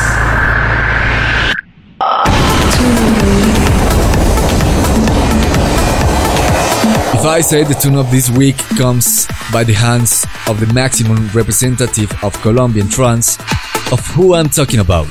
If 7.25 7.31
I 7.31 7.41
say 7.41 7.64
the 7.64 7.72
tune 7.72 7.97
of 7.97 8.11
this 8.11 8.29
week 8.29 8.59
comes 8.77 9.27
by 9.51 9.64
the 9.64 9.72
hands 9.72 10.27
of 10.47 10.61
the 10.61 10.70
maximum 10.75 11.27
representative 11.29 12.12
of 12.22 12.35
Colombian 12.43 12.87
trance, 12.91 13.39
of 13.91 14.07
who 14.09 14.35
I'm 14.35 14.51
talking 14.51 14.81
about. 14.81 15.09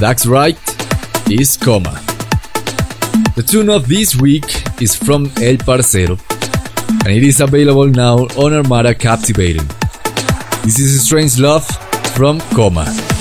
That's 0.00 0.26
right, 0.26 0.58
is 1.30 1.56
Coma. 1.56 1.92
The 3.36 3.44
tune 3.46 3.70
of 3.70 3.86
this 3.86 4.16
week 4.16 4.82
is 4.82 4.96
from 4.96 5.30
El 5.40 5.58
Parcero, 5.58 6.18
and 7.04 7.12
it 7.12 7.22
is 7.22 7.40
available 7.40 7.86
now 7.86 8.26
on 8.36 8.52
Armada 8.52 8.96
Captivating. 8.96 9.68
This 10.64 10.80
is 10.80 11.04
Strange 11.04 11.38
Love 11.38 11.64
from 12.16 12.40
Coma. 12.56 13.11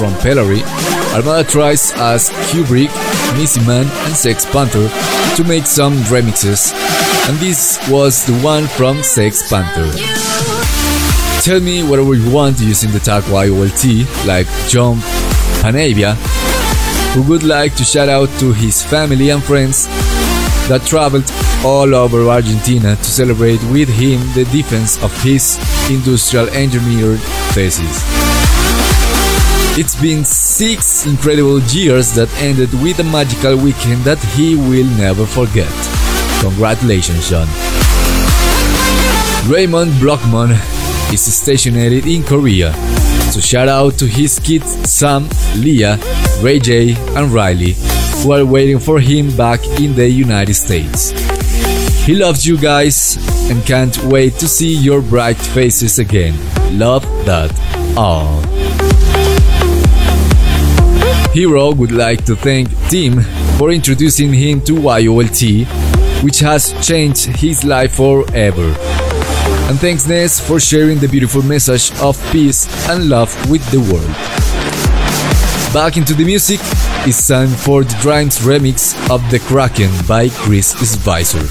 From 0.00 0.14
Pellery, 0.20 0.62
Armada 1.12 1.44
tries 1.44 1.92
as 1.96 2.30
Kubrick, 2.48 2.88
Missy 3.36 3.60
Man, 3.66 3.84
and 3.84 4.16
Sex 4.16 4.46
Panther 4.46 4.88
to 5.36 5.44
make 5.44 5.66
some 5.66 5.92
remixes, 6.08 6.72
and 7.28 7.36
this 7.36 7.78
was 7.90 8.24
the 8.24 8.32
one 8.40 8.66
from 8.66 9.02
Sex 9.02 9.46
Panther. 9.50 9.92
Tell 11.42 11.60
me 11.60 11.82
whatever 11.82 12.14
you 12.14 12.30
want 12.30 12.60
using 12.60 12.90
the 12.92 12.98
tag 12.98 13.24
YOLT, 13.24 14.26
like 14.26 14.46
John 14.70 14.96
Panavia, 15.60 16.14
who 17.12 17.20
would 17.28 17.42
like 17.42 17.74
to 17.74 17.84
shout 17.84 18.08
out 18.08 18.30
to 18.40 18.54
his 18.54 18.82
family 18.82 19.28
and 19.28 19.44
friends 19.44 19.84
that 20.70 20.80
traveled 20.86 21.30
all 21.62 21.94
over 21.94 22.26
Argentina 22.30 22.96
to 22.96 23.04
celebrate 23.04 23.62
with 23.64 23.90
him 23.90 24.18
the 24.32 24.48
defense 24.50 24.96
of 25.04 25.12
his 25.22 25.58
industrial 25.90 26.48
engineer 26.50 27.18
thesis. 27.52 28.39
It's 29.78 29.94
been 29.94 30.24
six 30.24 31.06
incredible 31.06 31.60
years 31.60 32.12
that 32.12 32.28
ended 32.42 32.72
with 32.82 32.98
a 32.98 33.04
magical 33.04 33.56
weekend 33.56 34.02
that 34.02 34.18
he 34.34 34.56
will 34.56 34.86
never 34.98 35.24
forget. 35.24 35.70
Congratulations, 36.42 37.30
John. 37.30 37.46
Raymond 39.48 39.92
Blockman 39.92 40.50
is 41.12 41.22
stationed 41.22 41.76
in 41.76 42.24
Korea, 42.24 42.72
so 43.30 43.40
shout 43.40 43.68
out 43.68 43.96
to 43.98 44.06
his 44.06 44.38
kids 44.40 44.68
Sam, 44.90 45.28
Leah, 45.56 45.98
Ray 46.42 46.58
J, 46.58 46.96
and 47.16 47.32
Riley, 47.32 47.76
who 48.22 48.32
are 48.32 48.44
waiting 48.44 48.80
for 48.80 48.98
him 48.98 49.34
back 49.36 49.64
in 49.80 49.94
the 49.94 50.08
United 50.08 50.54
States. 50.54 51.10
He 52.04 52.16
loves 52.16 52.44
you 52.46 52.58
guys 52.58 53.16
and 53.48 53.64
can't 53.64 53.96
wait 54.04 54.34
to 54.40 54.48
see 54.48 54.74
your 54.76 55.00
bright 55.00 55.36
faces 55.38 55.98
again. 55.98 56.34
Love 56.76 57.04
that. 57.24 57.50
Aww. 57.94 58.59
Hero 61.32 61.72
would 61.72 61.92
like 61.92 62.24
to 62.24 62.34
thank 62.34 62.68
Tim 62.88 63.20
for 63.56 63.70
introducing 63.70 64.32
him 64.32 64.60
to 64.62 64.74
YOLT, 64.74 65.64
which 66.24 66.40
has 66.40 66.74
changed 66.84 67.26
his 67.26 67.64
life 67.64 67.94
forever. 67.94 68.74
And 69.68 69.78
thanks 69.78 70.08
Ness 70.08 70.40
for 70.40 70.58
sharing 70.58 70.98
the 70.98 71.06
beautiful 71.06 71.42
message 71.42 71.92
of 72.00 72.20
peace 72.32 72.66
and 72.88 73.08
love 73.08 73.30
with 73.48 73.64
the 73.70 73.78
world. 73.78 74.10
Back 75.72 75.96
into 75.96 76.14
the 76.14 76.24
music, 76.24 76.58
it's 77.06 77.28
time 77.28 77.48
for 77.48 77.84
the 77.84 77.96
Drimes 78.00 78.40
remix 78.40 78.92
of 79.08 79.22
The 79.30 79.38
Kraken 79.38 79.90
by 80.08 80.30
Chris 80.30 80.70
Spicer. 80.70 81.46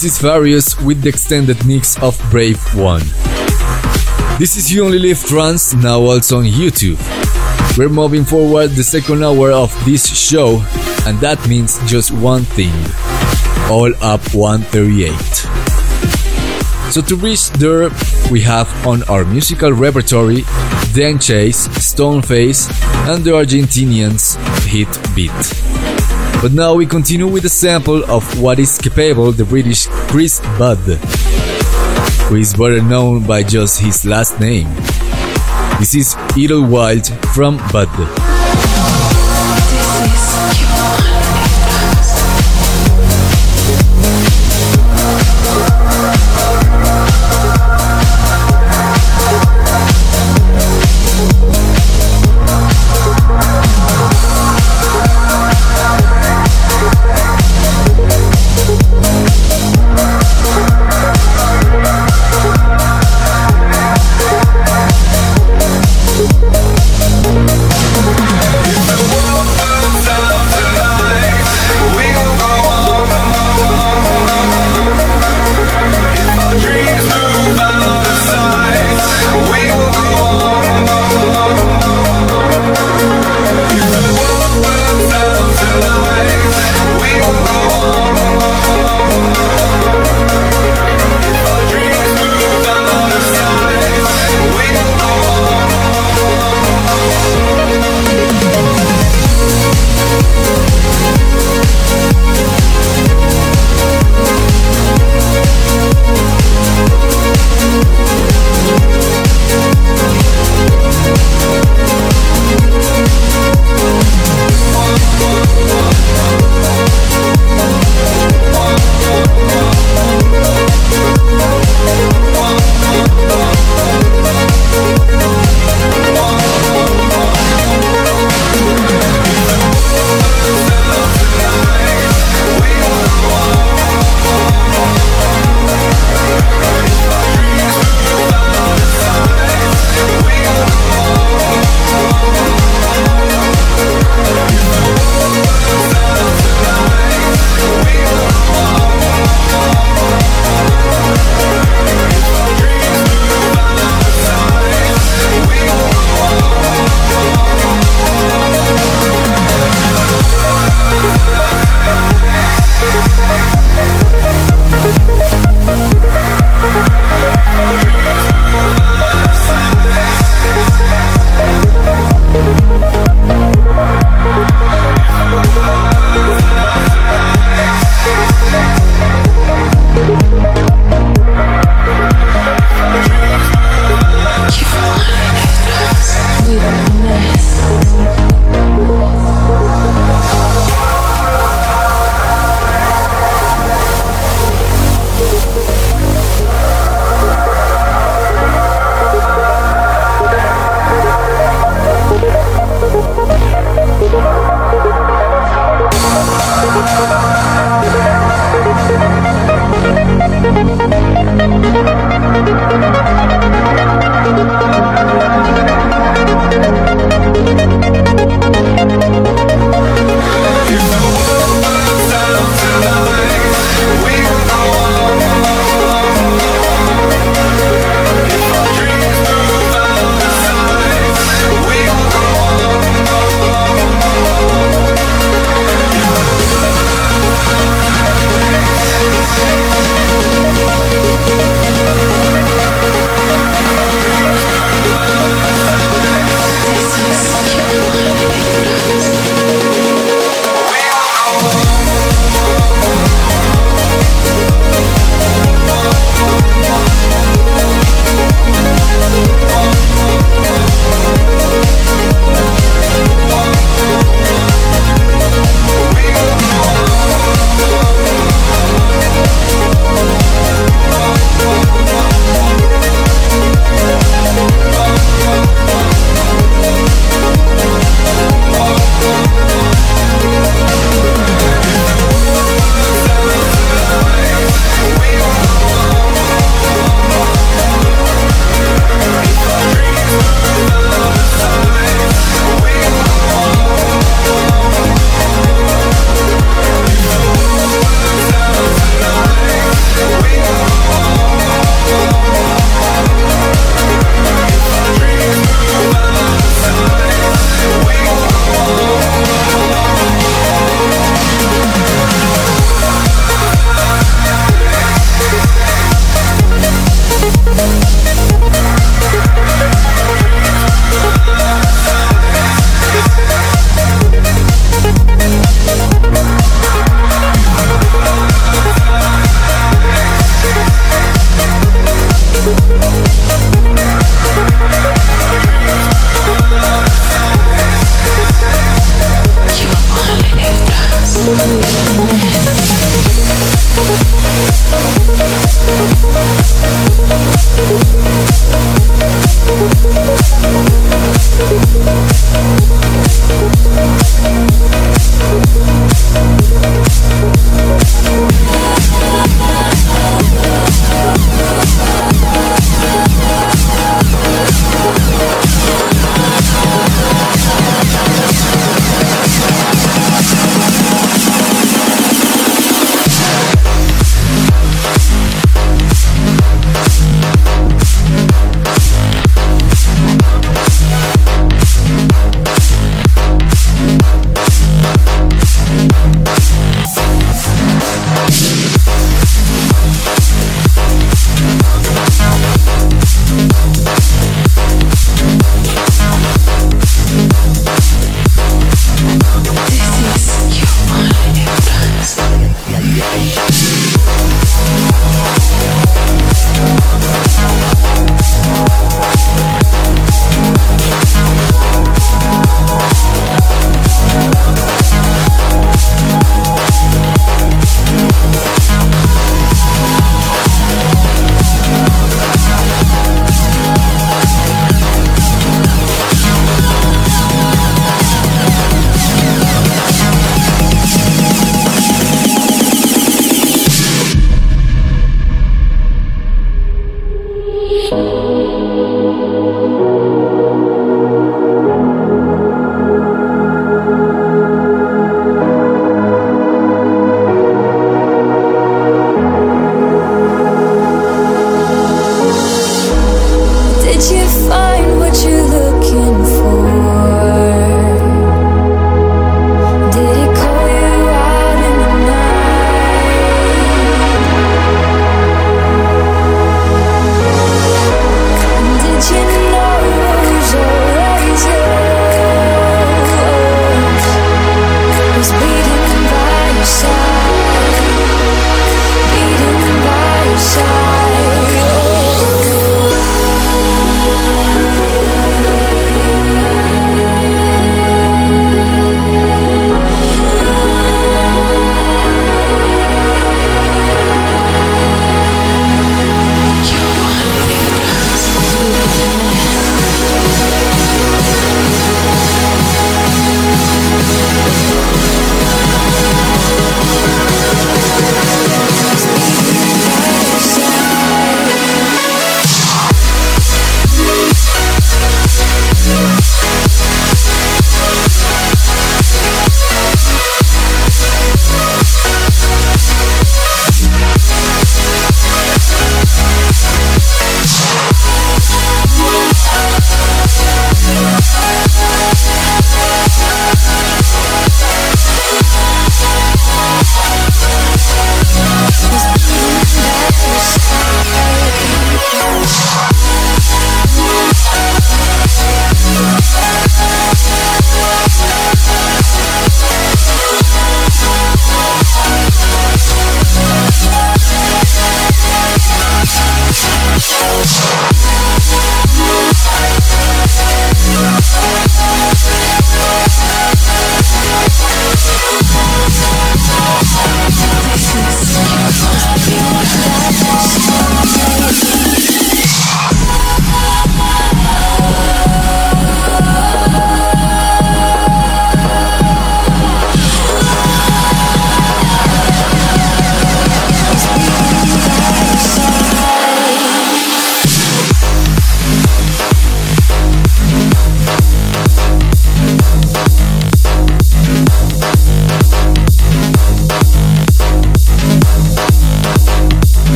This 0.00 0.14
is 0.14 0.22
Various 0.22 0.80
with 0.80 1.02
the 1.02 1.10
extended 1.10 1.66
mix 1.66 2.02
of 2.02 2.18
Brave 2.30 2.58
One. 2.74 3.02
This 4.38 4.56
is 4.56 4.72
You 4.72 4.86
Only 4.86 4.98
Live 4.98 5.22
Trance, 5.22 5.74
now 5.74 6.00
also 6.00 6.38
on 6.38 6.46
YouTube. 6.46 6.96
We're 7.76 7.90
moving 7.90 8.24
forward 8.24 8.68
the 8.68 8.82
second 8.82 9.22
hour 9.22 9.52
of 9.52 9.70
this 9.84 10.06
show, 10.08 10.64
and 11.04 11.20
that 11.20 11.46
means 11.46 11.78
just 11.86 12.12
one 12.12 12.44
thing 12.44 12.72
All 13.70 13.92
Up 14.00 14.22
138. 14.32 15.12
So 16.90 17.02
to 17.02 17.16
reach 17.16 17.50
there, 17.50 17.90
we 18.30 18.40
have 18.40 18.72
on 18.86 19.02
our 19.02 19.26
musical 19.26 19.70
repertory 19.70 20.44
Dan 20.94 21.18
Chase, 21.18 21.68
Stoneface, 21.76 22.72
and 23.06 23.22
the 23.22 23.32
Argentinians 23.32 24.38
Hit 24.64 24.88
Beat. 25.14 25.59
But 26.40 26.52
now 26.52 26.72
we 26.72 26.86
continue 26.86 27.26
with 27.26 27.44
a 27.44 27.50
sample 27.50 28.02
of 28.10 28.40
what 28.40 28.58
is 28.58 28.78
capable 28.78 29.30
the 29.30 29.44
British 29.44 29.86
Chris 30.08 30.40
Budd, 30.58 30.78
who 32.28 32.36
is 32.36 32.54
better 32.54 32.80
known 32.80 33.26
by 33.26 33.42
just 33.42 33.78
his 33.78 34.06
last 34.06 34.40
name. 34.40 34.68
This 35.78 35.94
is 35.94 36.14
Idlewild 36.34 37.08
from 37.34 37.58
Bud. 37.70 38.19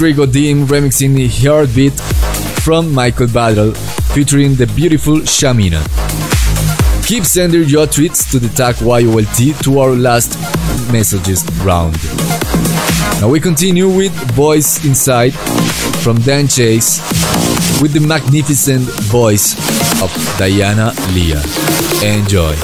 Rodrigo 0.00 0.24
Deem 0.24 0.66
remixing 0.66 1.28
Heartbeat 1.28 1.92
from 2.64 2.90
Michael 2.90 3.26
Battle 3.26 3.72
featuring 4.14 4.54
the 4.54 4.66
beautiful 4.68 5.18
Shamina. 5.18 5.84
Keep 7.06 7.26
sending 7.26 7.68
your 7.68 7.86
tweets 7.86 8.30
to 8.30 8.38
the 8.38 8.48
tag 8.48 8.76
YOLT 8.76 9.62
to 9.62 9.78
our 9.78 9.94
last 9.94 10.38
messages 10.90 11.44
round. 11.62 11.98
Now 13.20 13.28
we 13.28 13.40
continue 13.40 13.90
with 13.90 14.12
Voice 14.32 14.82
Inside 14.86 15.34
from 16.02 16.16
Dan 16.22 16.48
Chase 16.48 17.02
with 17.82 17.92
the 17.92 18.00
magnificent 18.00 18.88
voice 19.12 19.52
of 20.00 20.10
Diana 20.38 20.94
Leah. 21.12 21.42
Enjoy. 22.02 22.56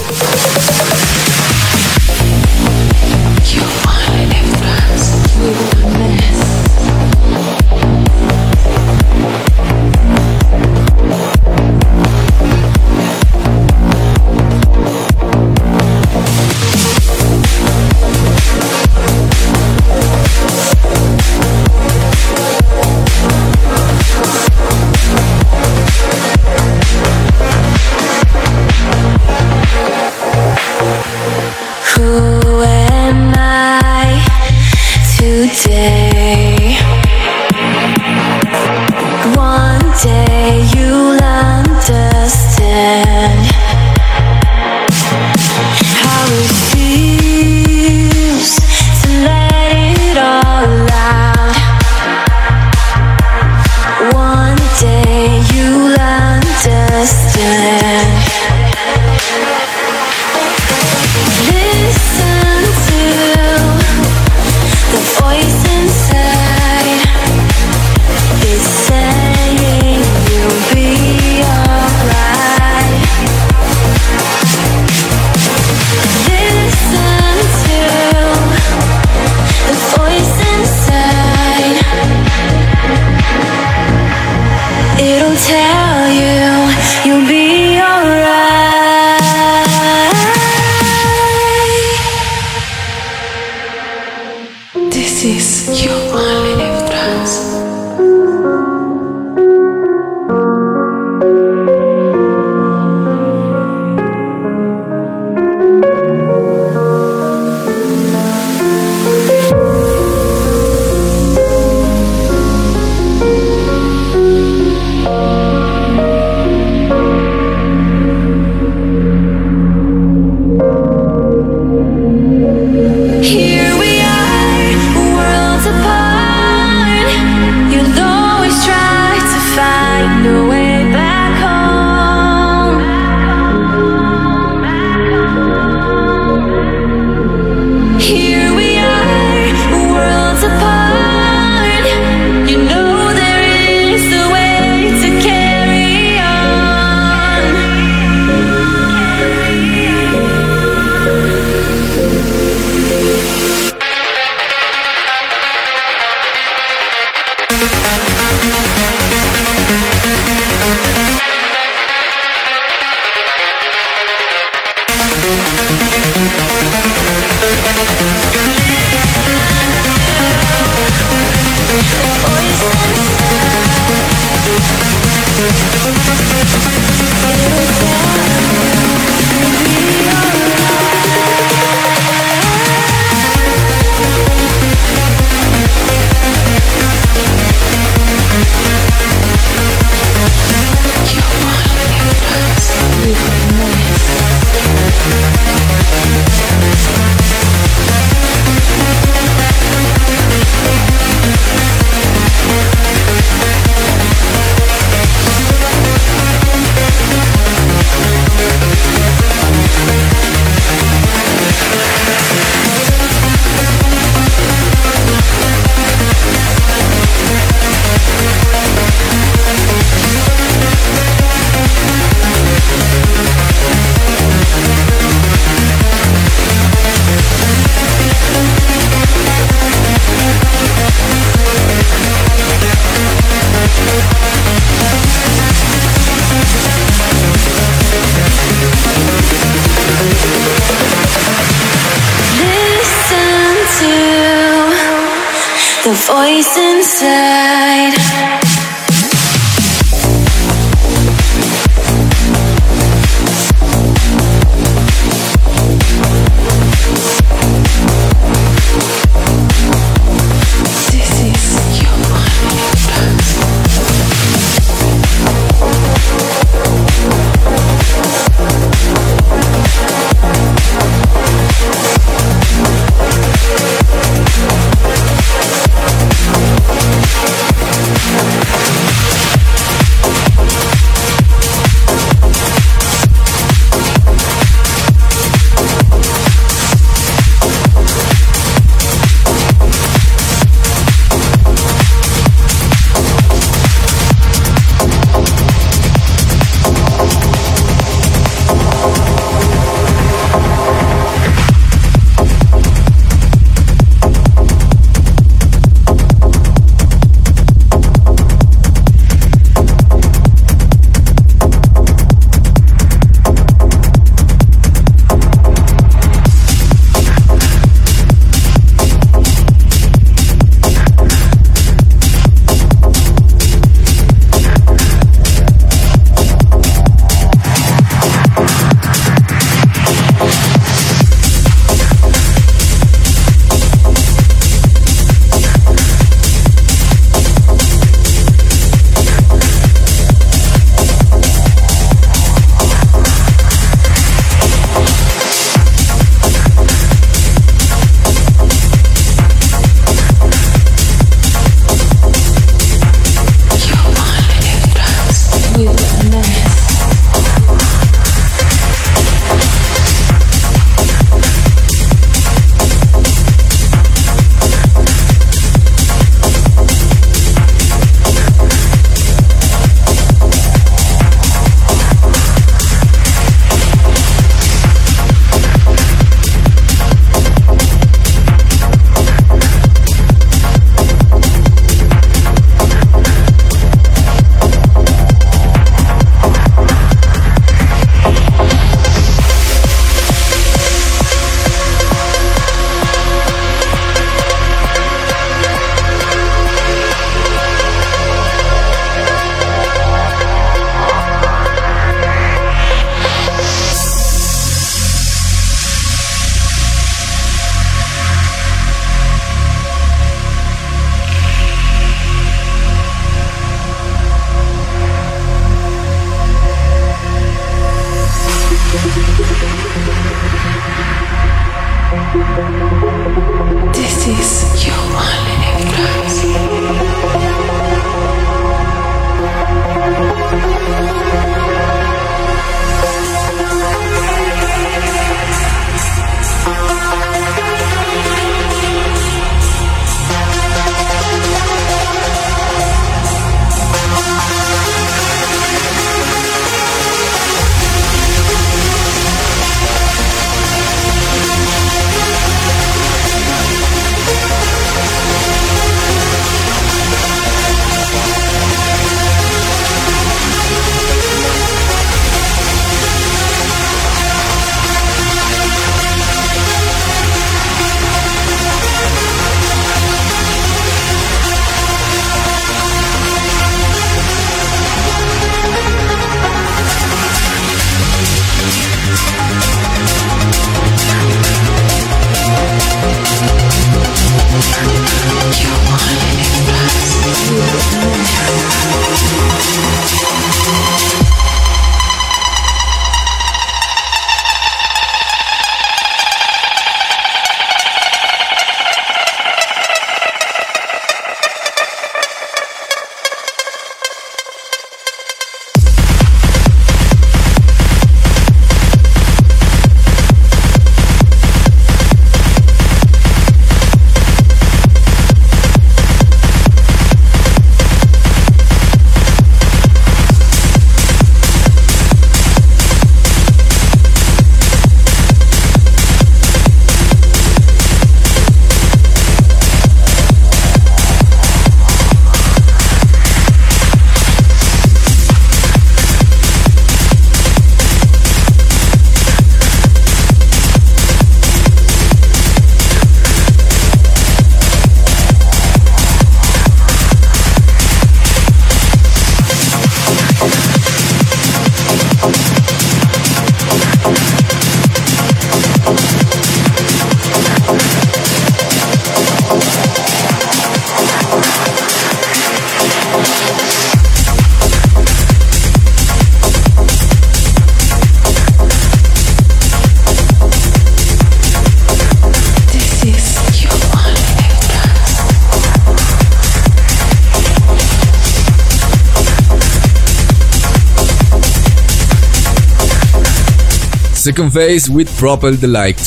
Second 584.07 584.31
phase 584.31 584.71
with 584.71 584.89
Propel 584.99 585.35
Delight. 585.35 585.81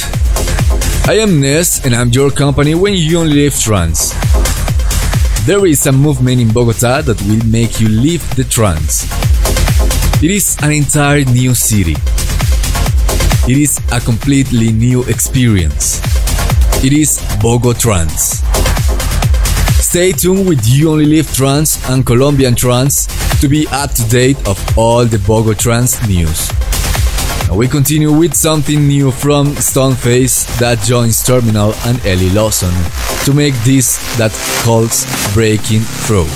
I 1.07 1.19
am 1.23 1.39
Ness 1.39 1.85
and 1.85 1.95
I'm 1.95 2.09
your 2.09 2.29
company 2.29 2.75
when 2.75 2.93
you 2.93 3.17
only 3.17 3.45
live 3.45 3.57
trance. 3.57 4.11
There 5.45 5.65
is 5.65 5.87
a 5.87 5.93
movement 5.93 6.41
in 6.41 6.51
Bogota 6.51 7.01
that 7.03 7.21
will 7.21 7.41
make 7.45 7.79
you 7.79 7.87
live 7.87 8.21
the 8.35 8.43
trance. 8.43 9.05
It 10.21 10.31
is 10.31 10.57
an 10.61 10.73
entire 10.73 11.23
new 11.23 11.55
city. 11.55 11.95
It 13.49 13.57
is 13.57 13.79
a 13.93 14.01
completely 14.01 14.73
new 14.73 15.03
experience. 15.03 16.01
It 16.83 16.91
is 16.91 17.19
Bogotrance. 17.39 18.43
Stay 19.81 20.11
tuned 20.11 20.45
with 20.45 20.67
You 20.67 20.91
Only 20.91 21.05
Live 21.05 21.33
Trance 21.33 21.79
and 21.89 22.05
Colombian 22.05 22.55
Trance 22.55 23.07
to 23.39 23.47
be 23.47 23.65
up 23.71 23.91
to 23.91 24.03
date 24.09 24.45
of 24.45 24.59
all 24.77 25.05
the 25.05 25.19
Bogotrance 25.19 26.05
news. 26.05 26.58
We 27.53 27.67
continue 27.67 28.11
with 28.11 28.35
something 28.35 28.87
new 28.87 29.11
from 29.11 29.47
Stoneface 29.55 30.45
that 30.59 30.79
joins 30.83 31.23
Terminal 31.23 31.73
and 31.85 31.99
Ellie 32.05 32.29
Lawson 32.29 32.71
to 33.25 33.33
make 33.33 33.55
this 33.63 33.97
that 34.17 34.31
calls 34.63 35.05
Breaking 35.33 35.81
Through. 35.81 36.27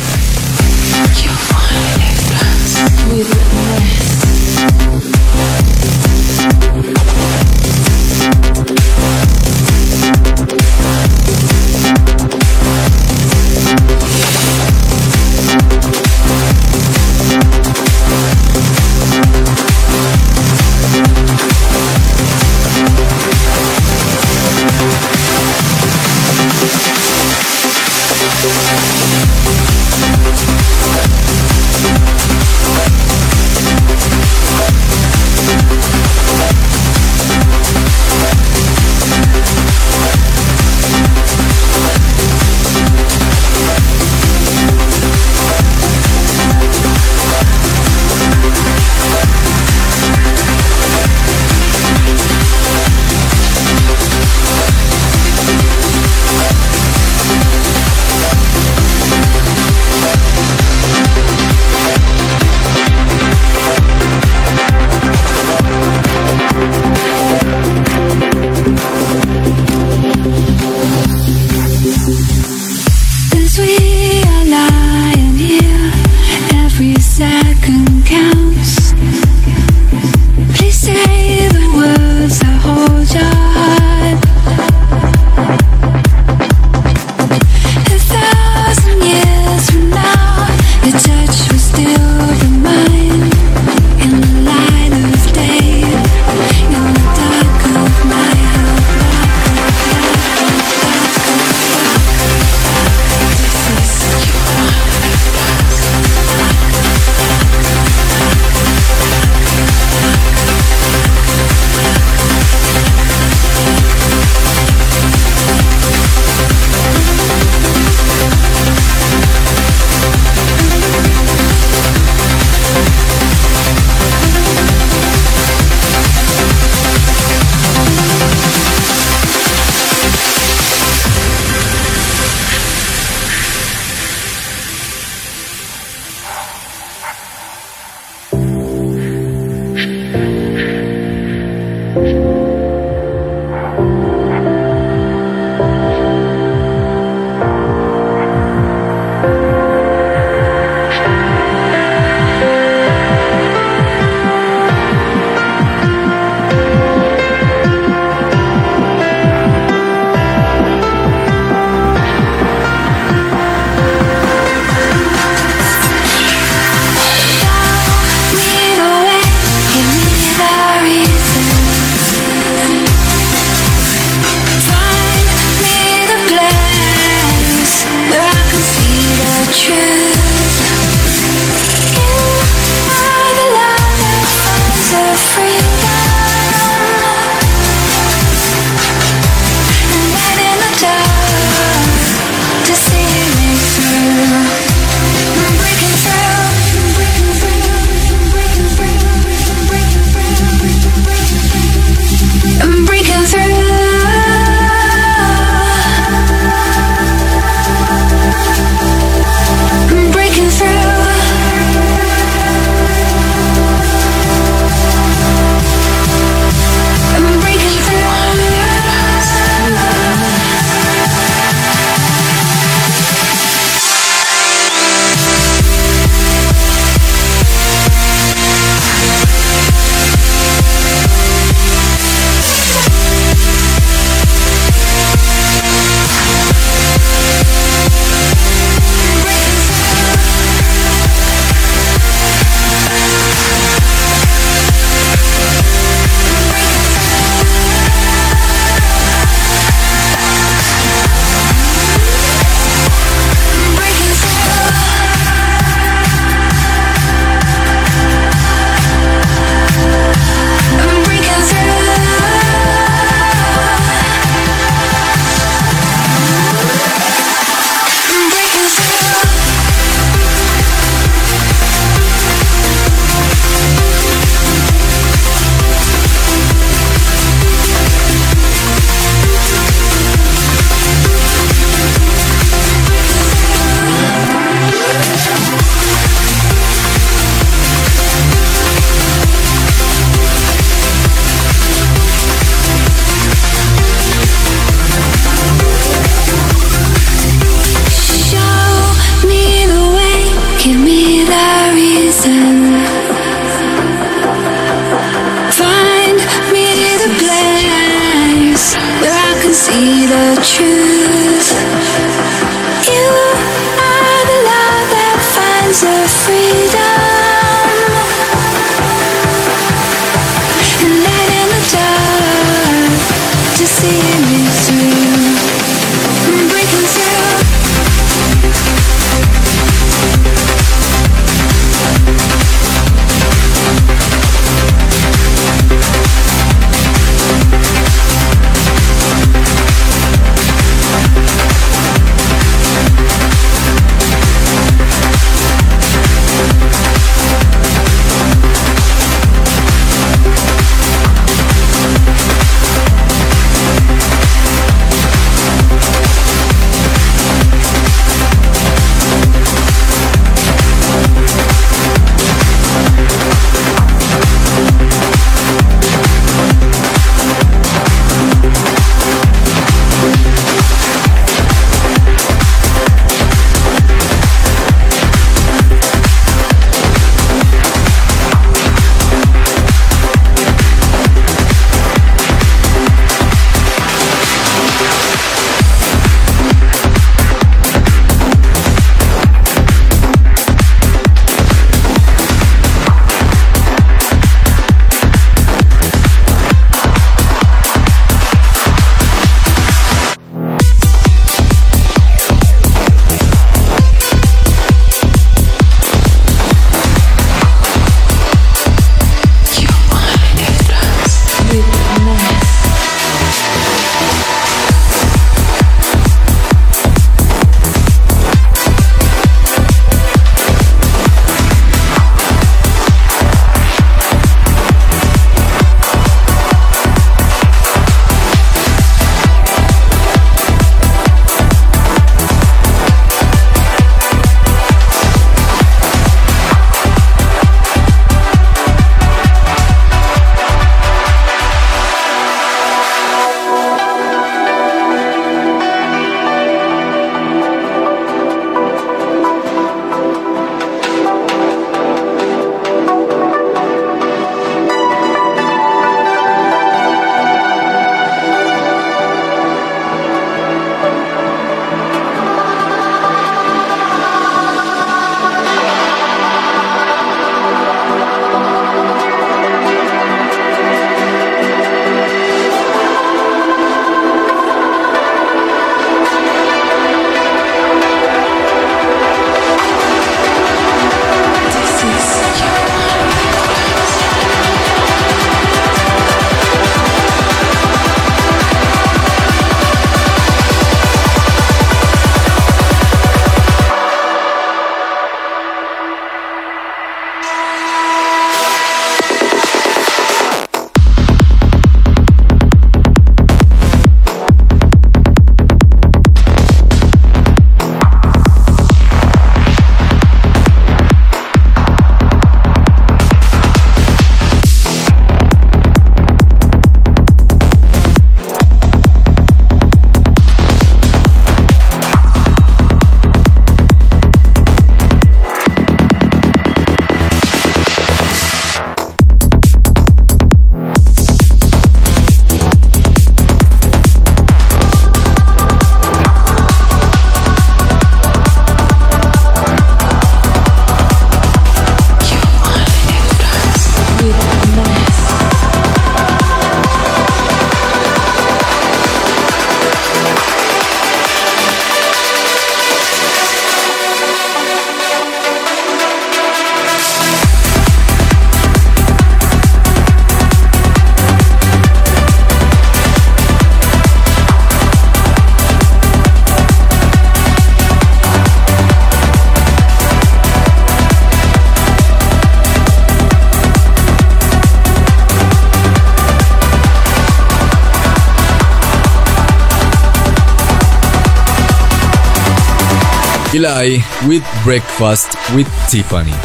Eli 583.44 583.80
with 584.08 584.24
Breakfast 584.46 585.18
with 585.36 585.48
Tiffany. 585.70 586.16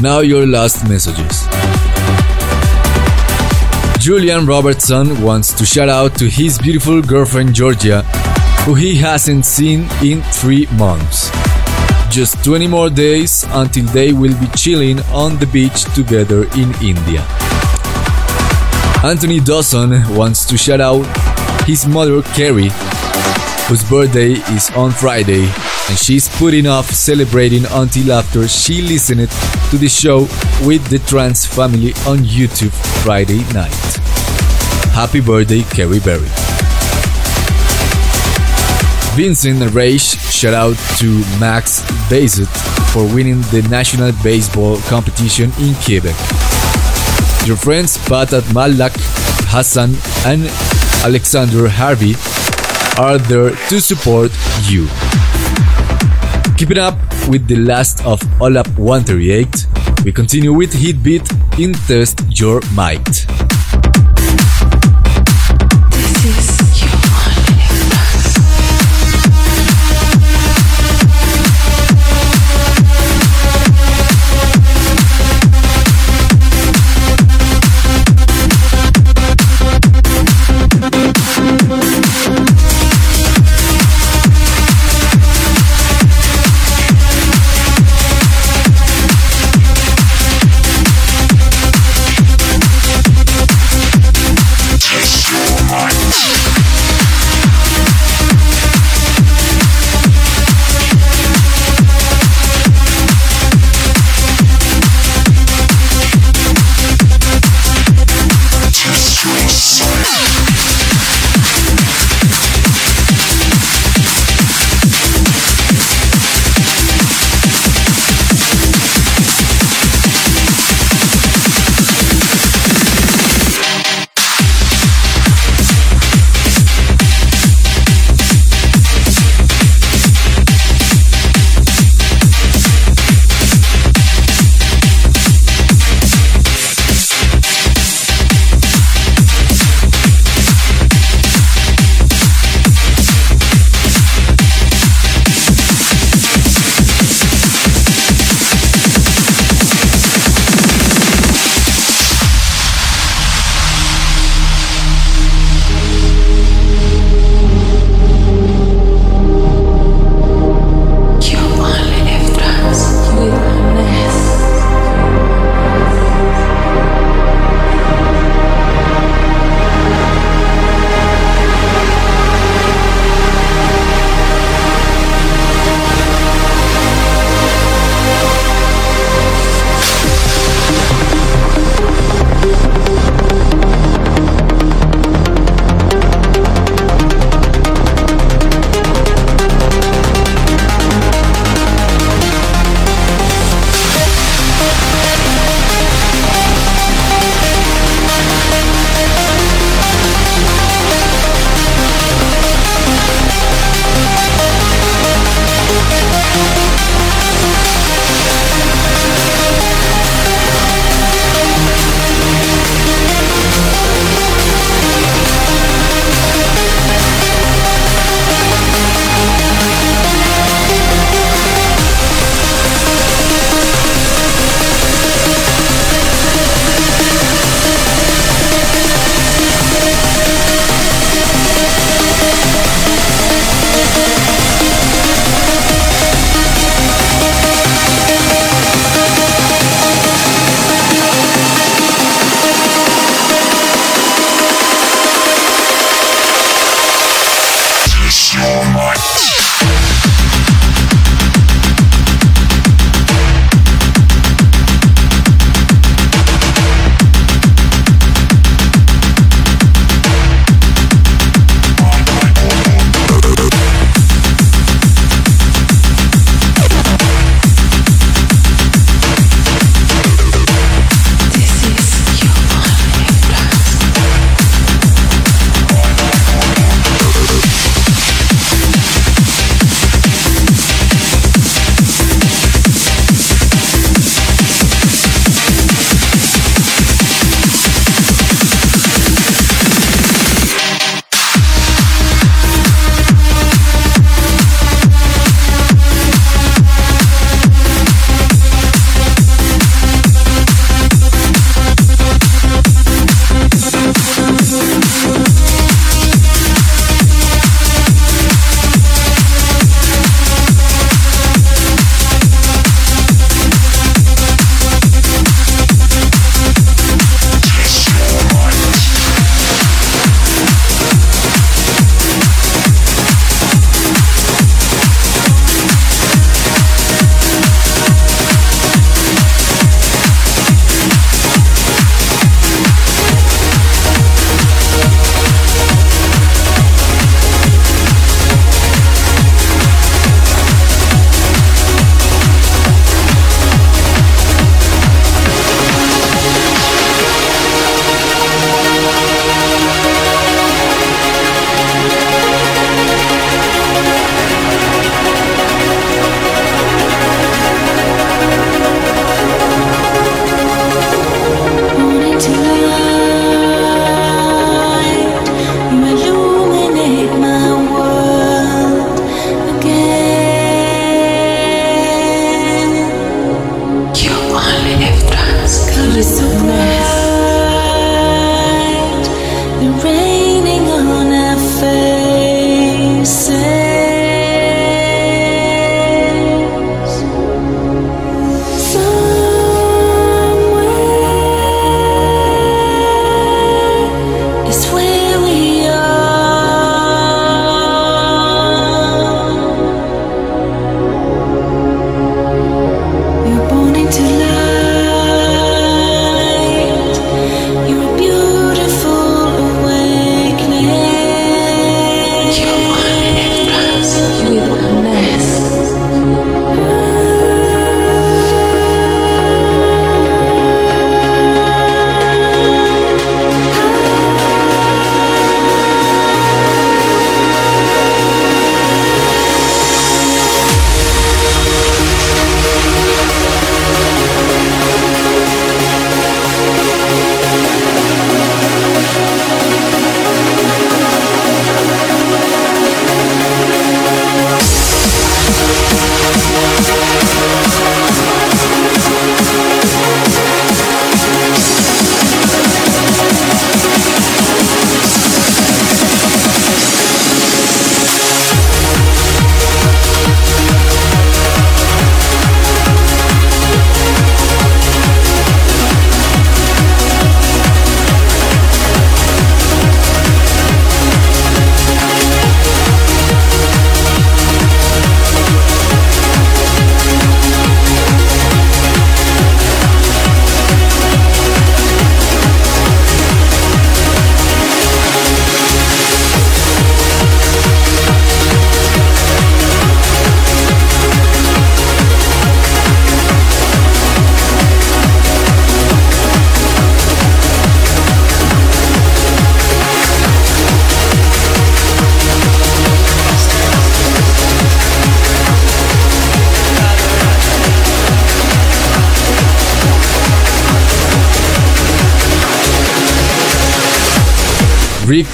Now 0.00 0.20
your 0.20 0.46
last 0.46 0.88
messages. 0.88 1.48
Julian 3.98 4.46
Robertson 4.46 5.20
wants 5.20 5.52
to 5.54 5.66
shout 5.66 5.88
out 5.88 6.14
to 6.18 6.30
his 6.30 6.60
beautiful 6.60 7.02
girlfriend 7.02 7.54
Georgia, 7.54 8.02
who 8.64 8.74
he 8.74 8.94
hasn't 8.94 9.46
seen 9.46 9.88
in 10.00 10.22
three 10.38 10.66
months. 10.78 11.28
Just 12.08 12.44
20 12.44 12.68
more 12.68 12.88
days 12.88 13.44
until 13.48 13.86
they 13.86 14.12
will 14.12 14.38
be 14.38 14.46
chilling 14.56 15.00
on 15.10 15.38
the 15.40 15.46
beach 15.46 15.82
together 15.92 16.44
in 16.54 16.70
India. 16.80 17.26
Anthony 19.02 19.40
Dawson 19.40 19.90
wants 20.14 20.44
to 20.46 20.56
shout 20.56 20.80
out 20.80 21.04
his 21.66 21.84
mother 21.84 22.22
Carrie, 22.22 22.70
whose 23.68 23.82
birthday 23.88 24.32
is 24.54 24.70
on 24.76 24.90
Friday, 24.90 25.44
and 25.88 25.98
she's 25.98 26.28
putting 26.36 26.66
off 26.66 26.90
celebrating 26.90 27.64
until 27.70 28.12
after 28.12 28.46
she 28.46 28.82
listened 28.82 29.30
to 29.70 29.78
the 29.78 29.88
show 29.88 30.20
with 30.66 30.86
the 30.88 30.98
trance 31.06 31.46
family 31.46 31.92
on 32.06 32.18
YouTube 32.18 32.72
Friday 33.02 33.40
night. 33.54 33.72
Happy 34.92 35.20
birthday, 35.20 35.62
Carrie 35.62 36.00
Berry. 36.00 36.28
Vincent 39.16 39.60
Reish 39.72 40.18
shout 40.30 40.52
out 40.52 40.76
to 40.98 41.24
Max 41.40 41.80
Bazet 42.10 42.48
for 42.92 43.04
winning 43.14 43.40
the 43.50 43.66
national 43.70 44.12
baseball 44.22 44.76
competition 44.88 45.50
in 45.58 45.74
Quebec. 45.76 46.16
Your 47.46 47.56
friends 47.56 47.96
Patat 47.96 48.44
Malak, 48.52 48.92
Hassan, 49.48 49.94
and 50.26 50.50
Alexander 51.04 51.68
Harvey 51.68 52.14
are 52.98 53.18
there 53.18 53.50
to 53.68 53.80
support 53.80 54.30
you. 54.68 54.86
Keeping 56.56 56.78
up 56.78 56.96
with 57.28 57.48
the 57.48 57.56
last 57.56 58.04
of 58.06 58.20
Olap 58.38 58.68
138, 58.78 60.04
we 60.04 60.12
continue 60.12 60.52
with 60.52 60.72
Heatbeat 60.72 61.28
in 61.58 61.72
Test 61.72 62.22
Your 62.30 62.60
Might. 62.72 63.23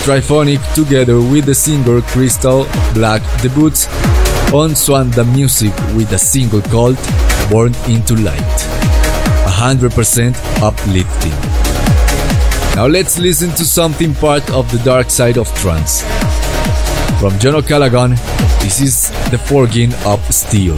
Triphonic 0.05 0.75
together 0.75 1.21
with 1.21 1.45
the 1.45 1.55
singer 1.55 2.01
Crystal 2.01 2.65
Black 2.95 3.23
debuts 3.43 3.87
on 4.53 4.71
Suanda 4.75 5.25
Music 5.25 5.73
with 5.95 6.11
a 6.13 6.19
single 6.19 6.63
called 6.63 6.97
Born 7.51 7.75
into 7.87 8.17
Light. 8.17 8.59
100% 9.45 10.35
uplifting. 10.63 11.37
Now 12.77 12.87
let's 12.87 13.19
listen 13.19 13.51
to 13.51 13.65
something 13.65 14.15
part 14.15 14.51
of 14.53 14.71
the 14.73 14.79
dark 14.85 15.11
side 15.11 15.37
of 15.37 15.55
trance. 15.55 16.03
From 17.21 17.39
John 17.39 17.57
O'Callaghan, 17.57 18.13
this 18.63 18.81
is 18.81 19.11
The 19.31 19.39
Forging 19.39 19.93
of 20.07 20.21
Steel. 20.33 20.77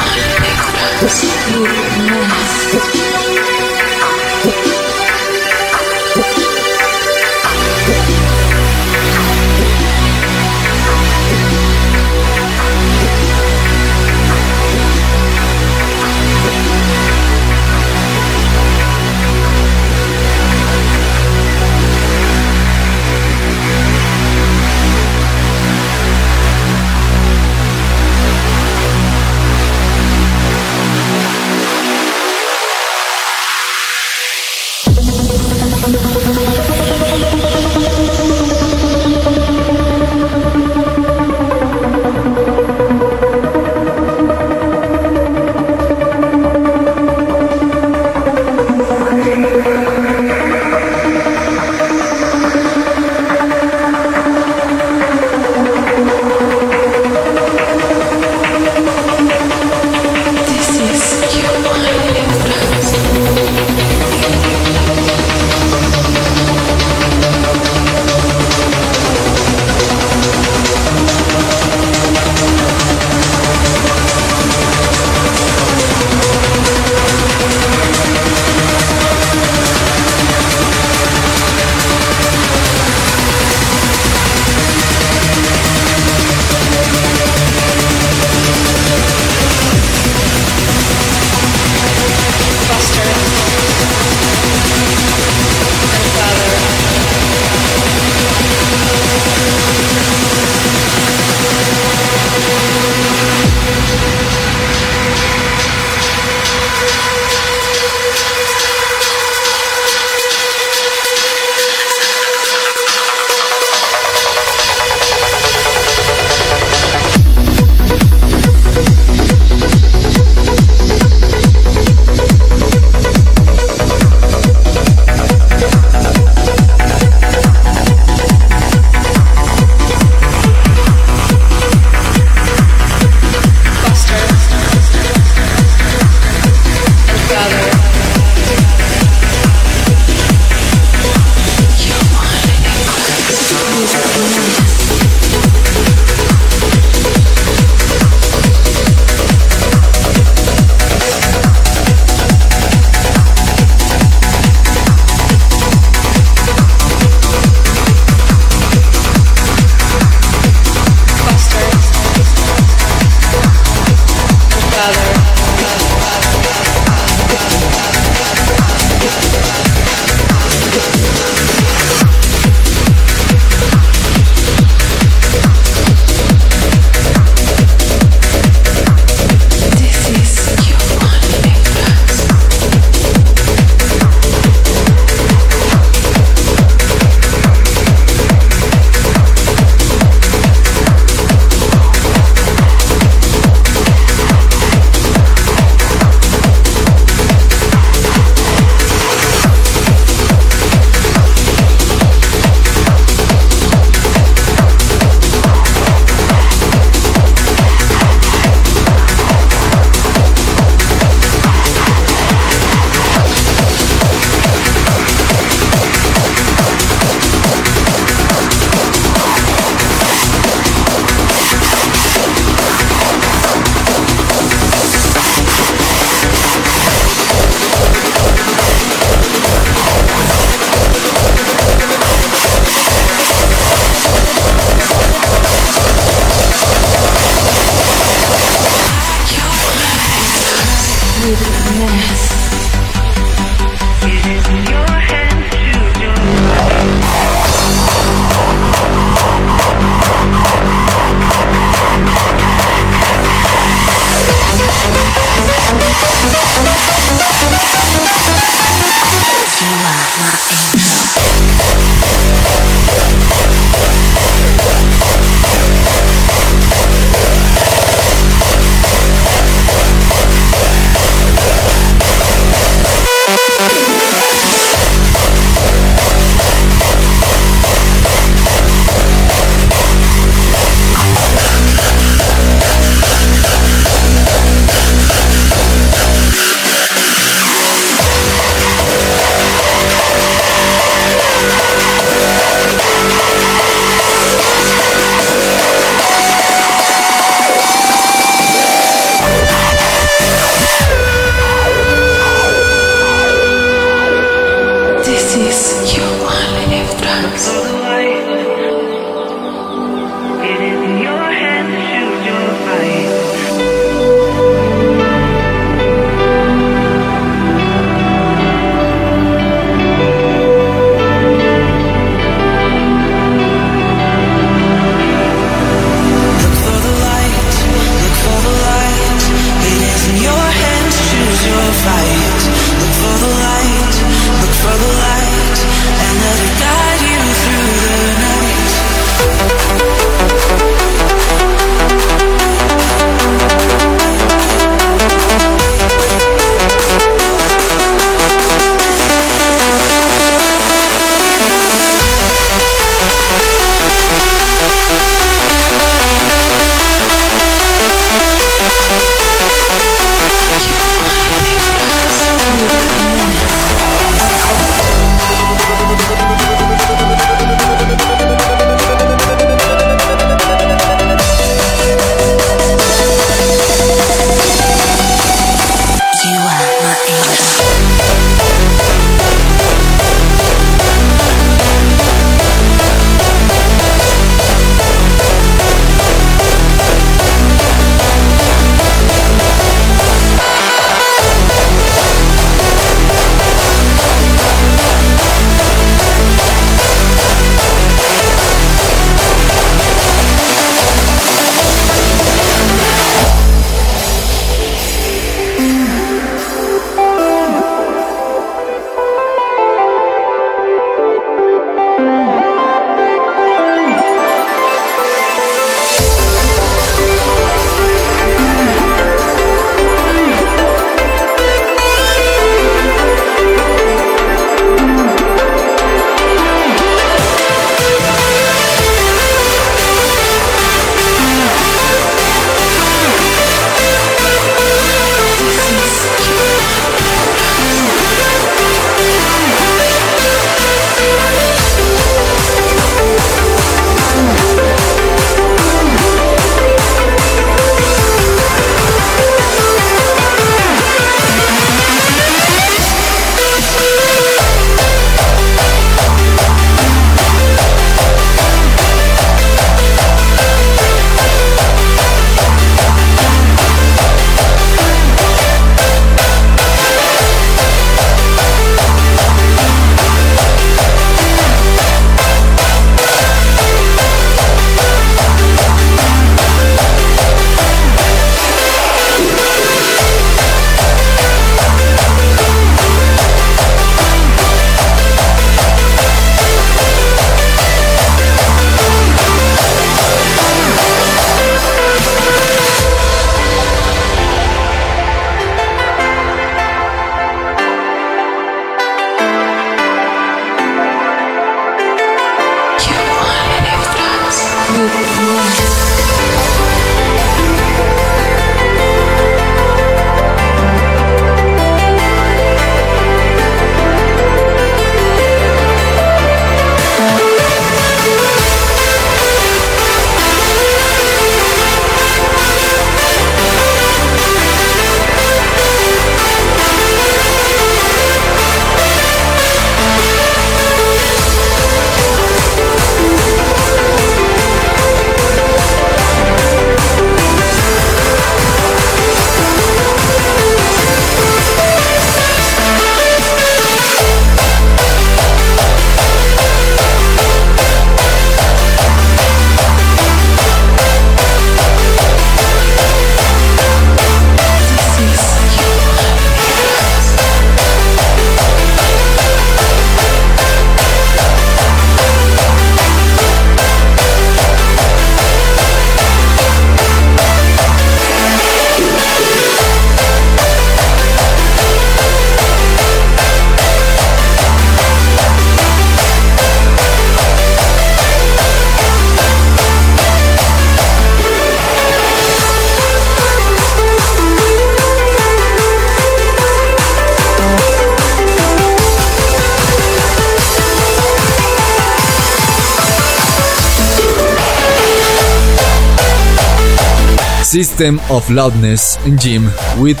System 597.78 598.00
of 598.10 598.28
Loudness 598.28 598.98
Jim 599.22 599.44
with 599.78 600.00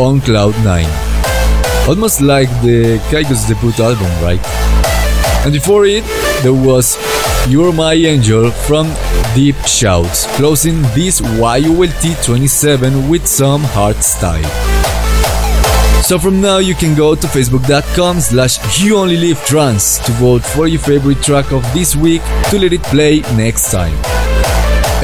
On 0.00 0.22
Cloud 0.22 0.54
9. 0.64 0.86
Almost 1.86 2.22
like 2.22 2.48
the 2.62 2.98
Kygo's 3.10 3.44
debut 3.44 3.72
album, 3.84 4.08
right? 4.24 4.40
And 5.44 5.52
before 5.52 5.84
it, 5.84 6.02
there 6.42 6.54
was 6.54 6.96
You're 7.46 7.74
My 7.74 7.92
Angel 7.92 8.50
from 8.50 8.86
Deep 9.34 9.54
Shouts, 9.66 10.26
closing 10.38 10.80
this 10.94 11.20
YOLT 11.20 12.24
27 12.24 13.10
with 13.10 13.26
some 13.26 13.60
hard 13.76 14.02
style. 14.02 14.50
So 16.02 16.18
from 16.18 16.40
now 16.40 16.56
you 16.56 16.74
can 16.74 16.94
go 16.96 17.14
to 17.14 17.26
facebook.com 17.26 18.20
slash 18.20 18.80
you 18.80 18.96
only 18.96 19.18
live 19.18 19.44
trance 19.44 19.98
to 20.06 20.12
vote 20.12 20.42
for 20.42 20.68
your 20.68 20.80
favorite 20.80 21.22
track 21.22 21.52
of 21.52 21.62
this 21.74 21.94
week 21.94 22.22
to 22.48 22.58
let 22.58 22.72
it 22.72 22.82
play 22.84 23.20
next 23.36 23.70
time. 23.70 24.23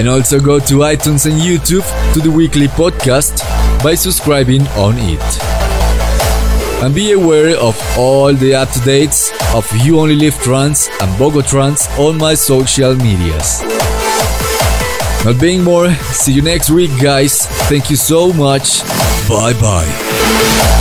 And 0.01 0.09
also 0.09 0.41
go 0.41 0.59
to 0.59 0.77
iTunes 0.77 1.31
and 1.31 1.39
YouTube 1.39 1.85
to 2.15 2.21
the 2.21 2.31
weekly 2.31 2.69
podcast 2.69 3.45
by 3.85 3.95
subscribing 3.95 4.63
on 4.69 4.95
it. 4.97 5.21
And 6.83 6.95
be 6.95 7.13
aware 7.13 7.55
of 7.59 7.79
all 7.99 8.33
the 8.33 8.55
up-to-dates 8.55 9.31
of 9.55 9.71
You 9.85 10.01
Only 10.01 10.17
Live 10.17 10.39
Trance 10.39 10.89
and 11.03 11.11
Bogo 11.19 11.47
Trance 11.47 11.87
on 11.99 12.17
my 12.17 12.33
social 12.33 12.97
medias. 12.97 13.61
Not 15.23 15.39
being 15.39 15.63
more, 15.63 15.93
see 16.15 16.33
you 16.33 16.41
next 16.41 16.71
week 16.71 16.93
guys. 16.99 17.47
Thank 17.69 17.91
you 17.91 17.97
so 17.97 18.33
much. 18.33 18.81
Bye 19.29 19.53
bye. 19.61 20.77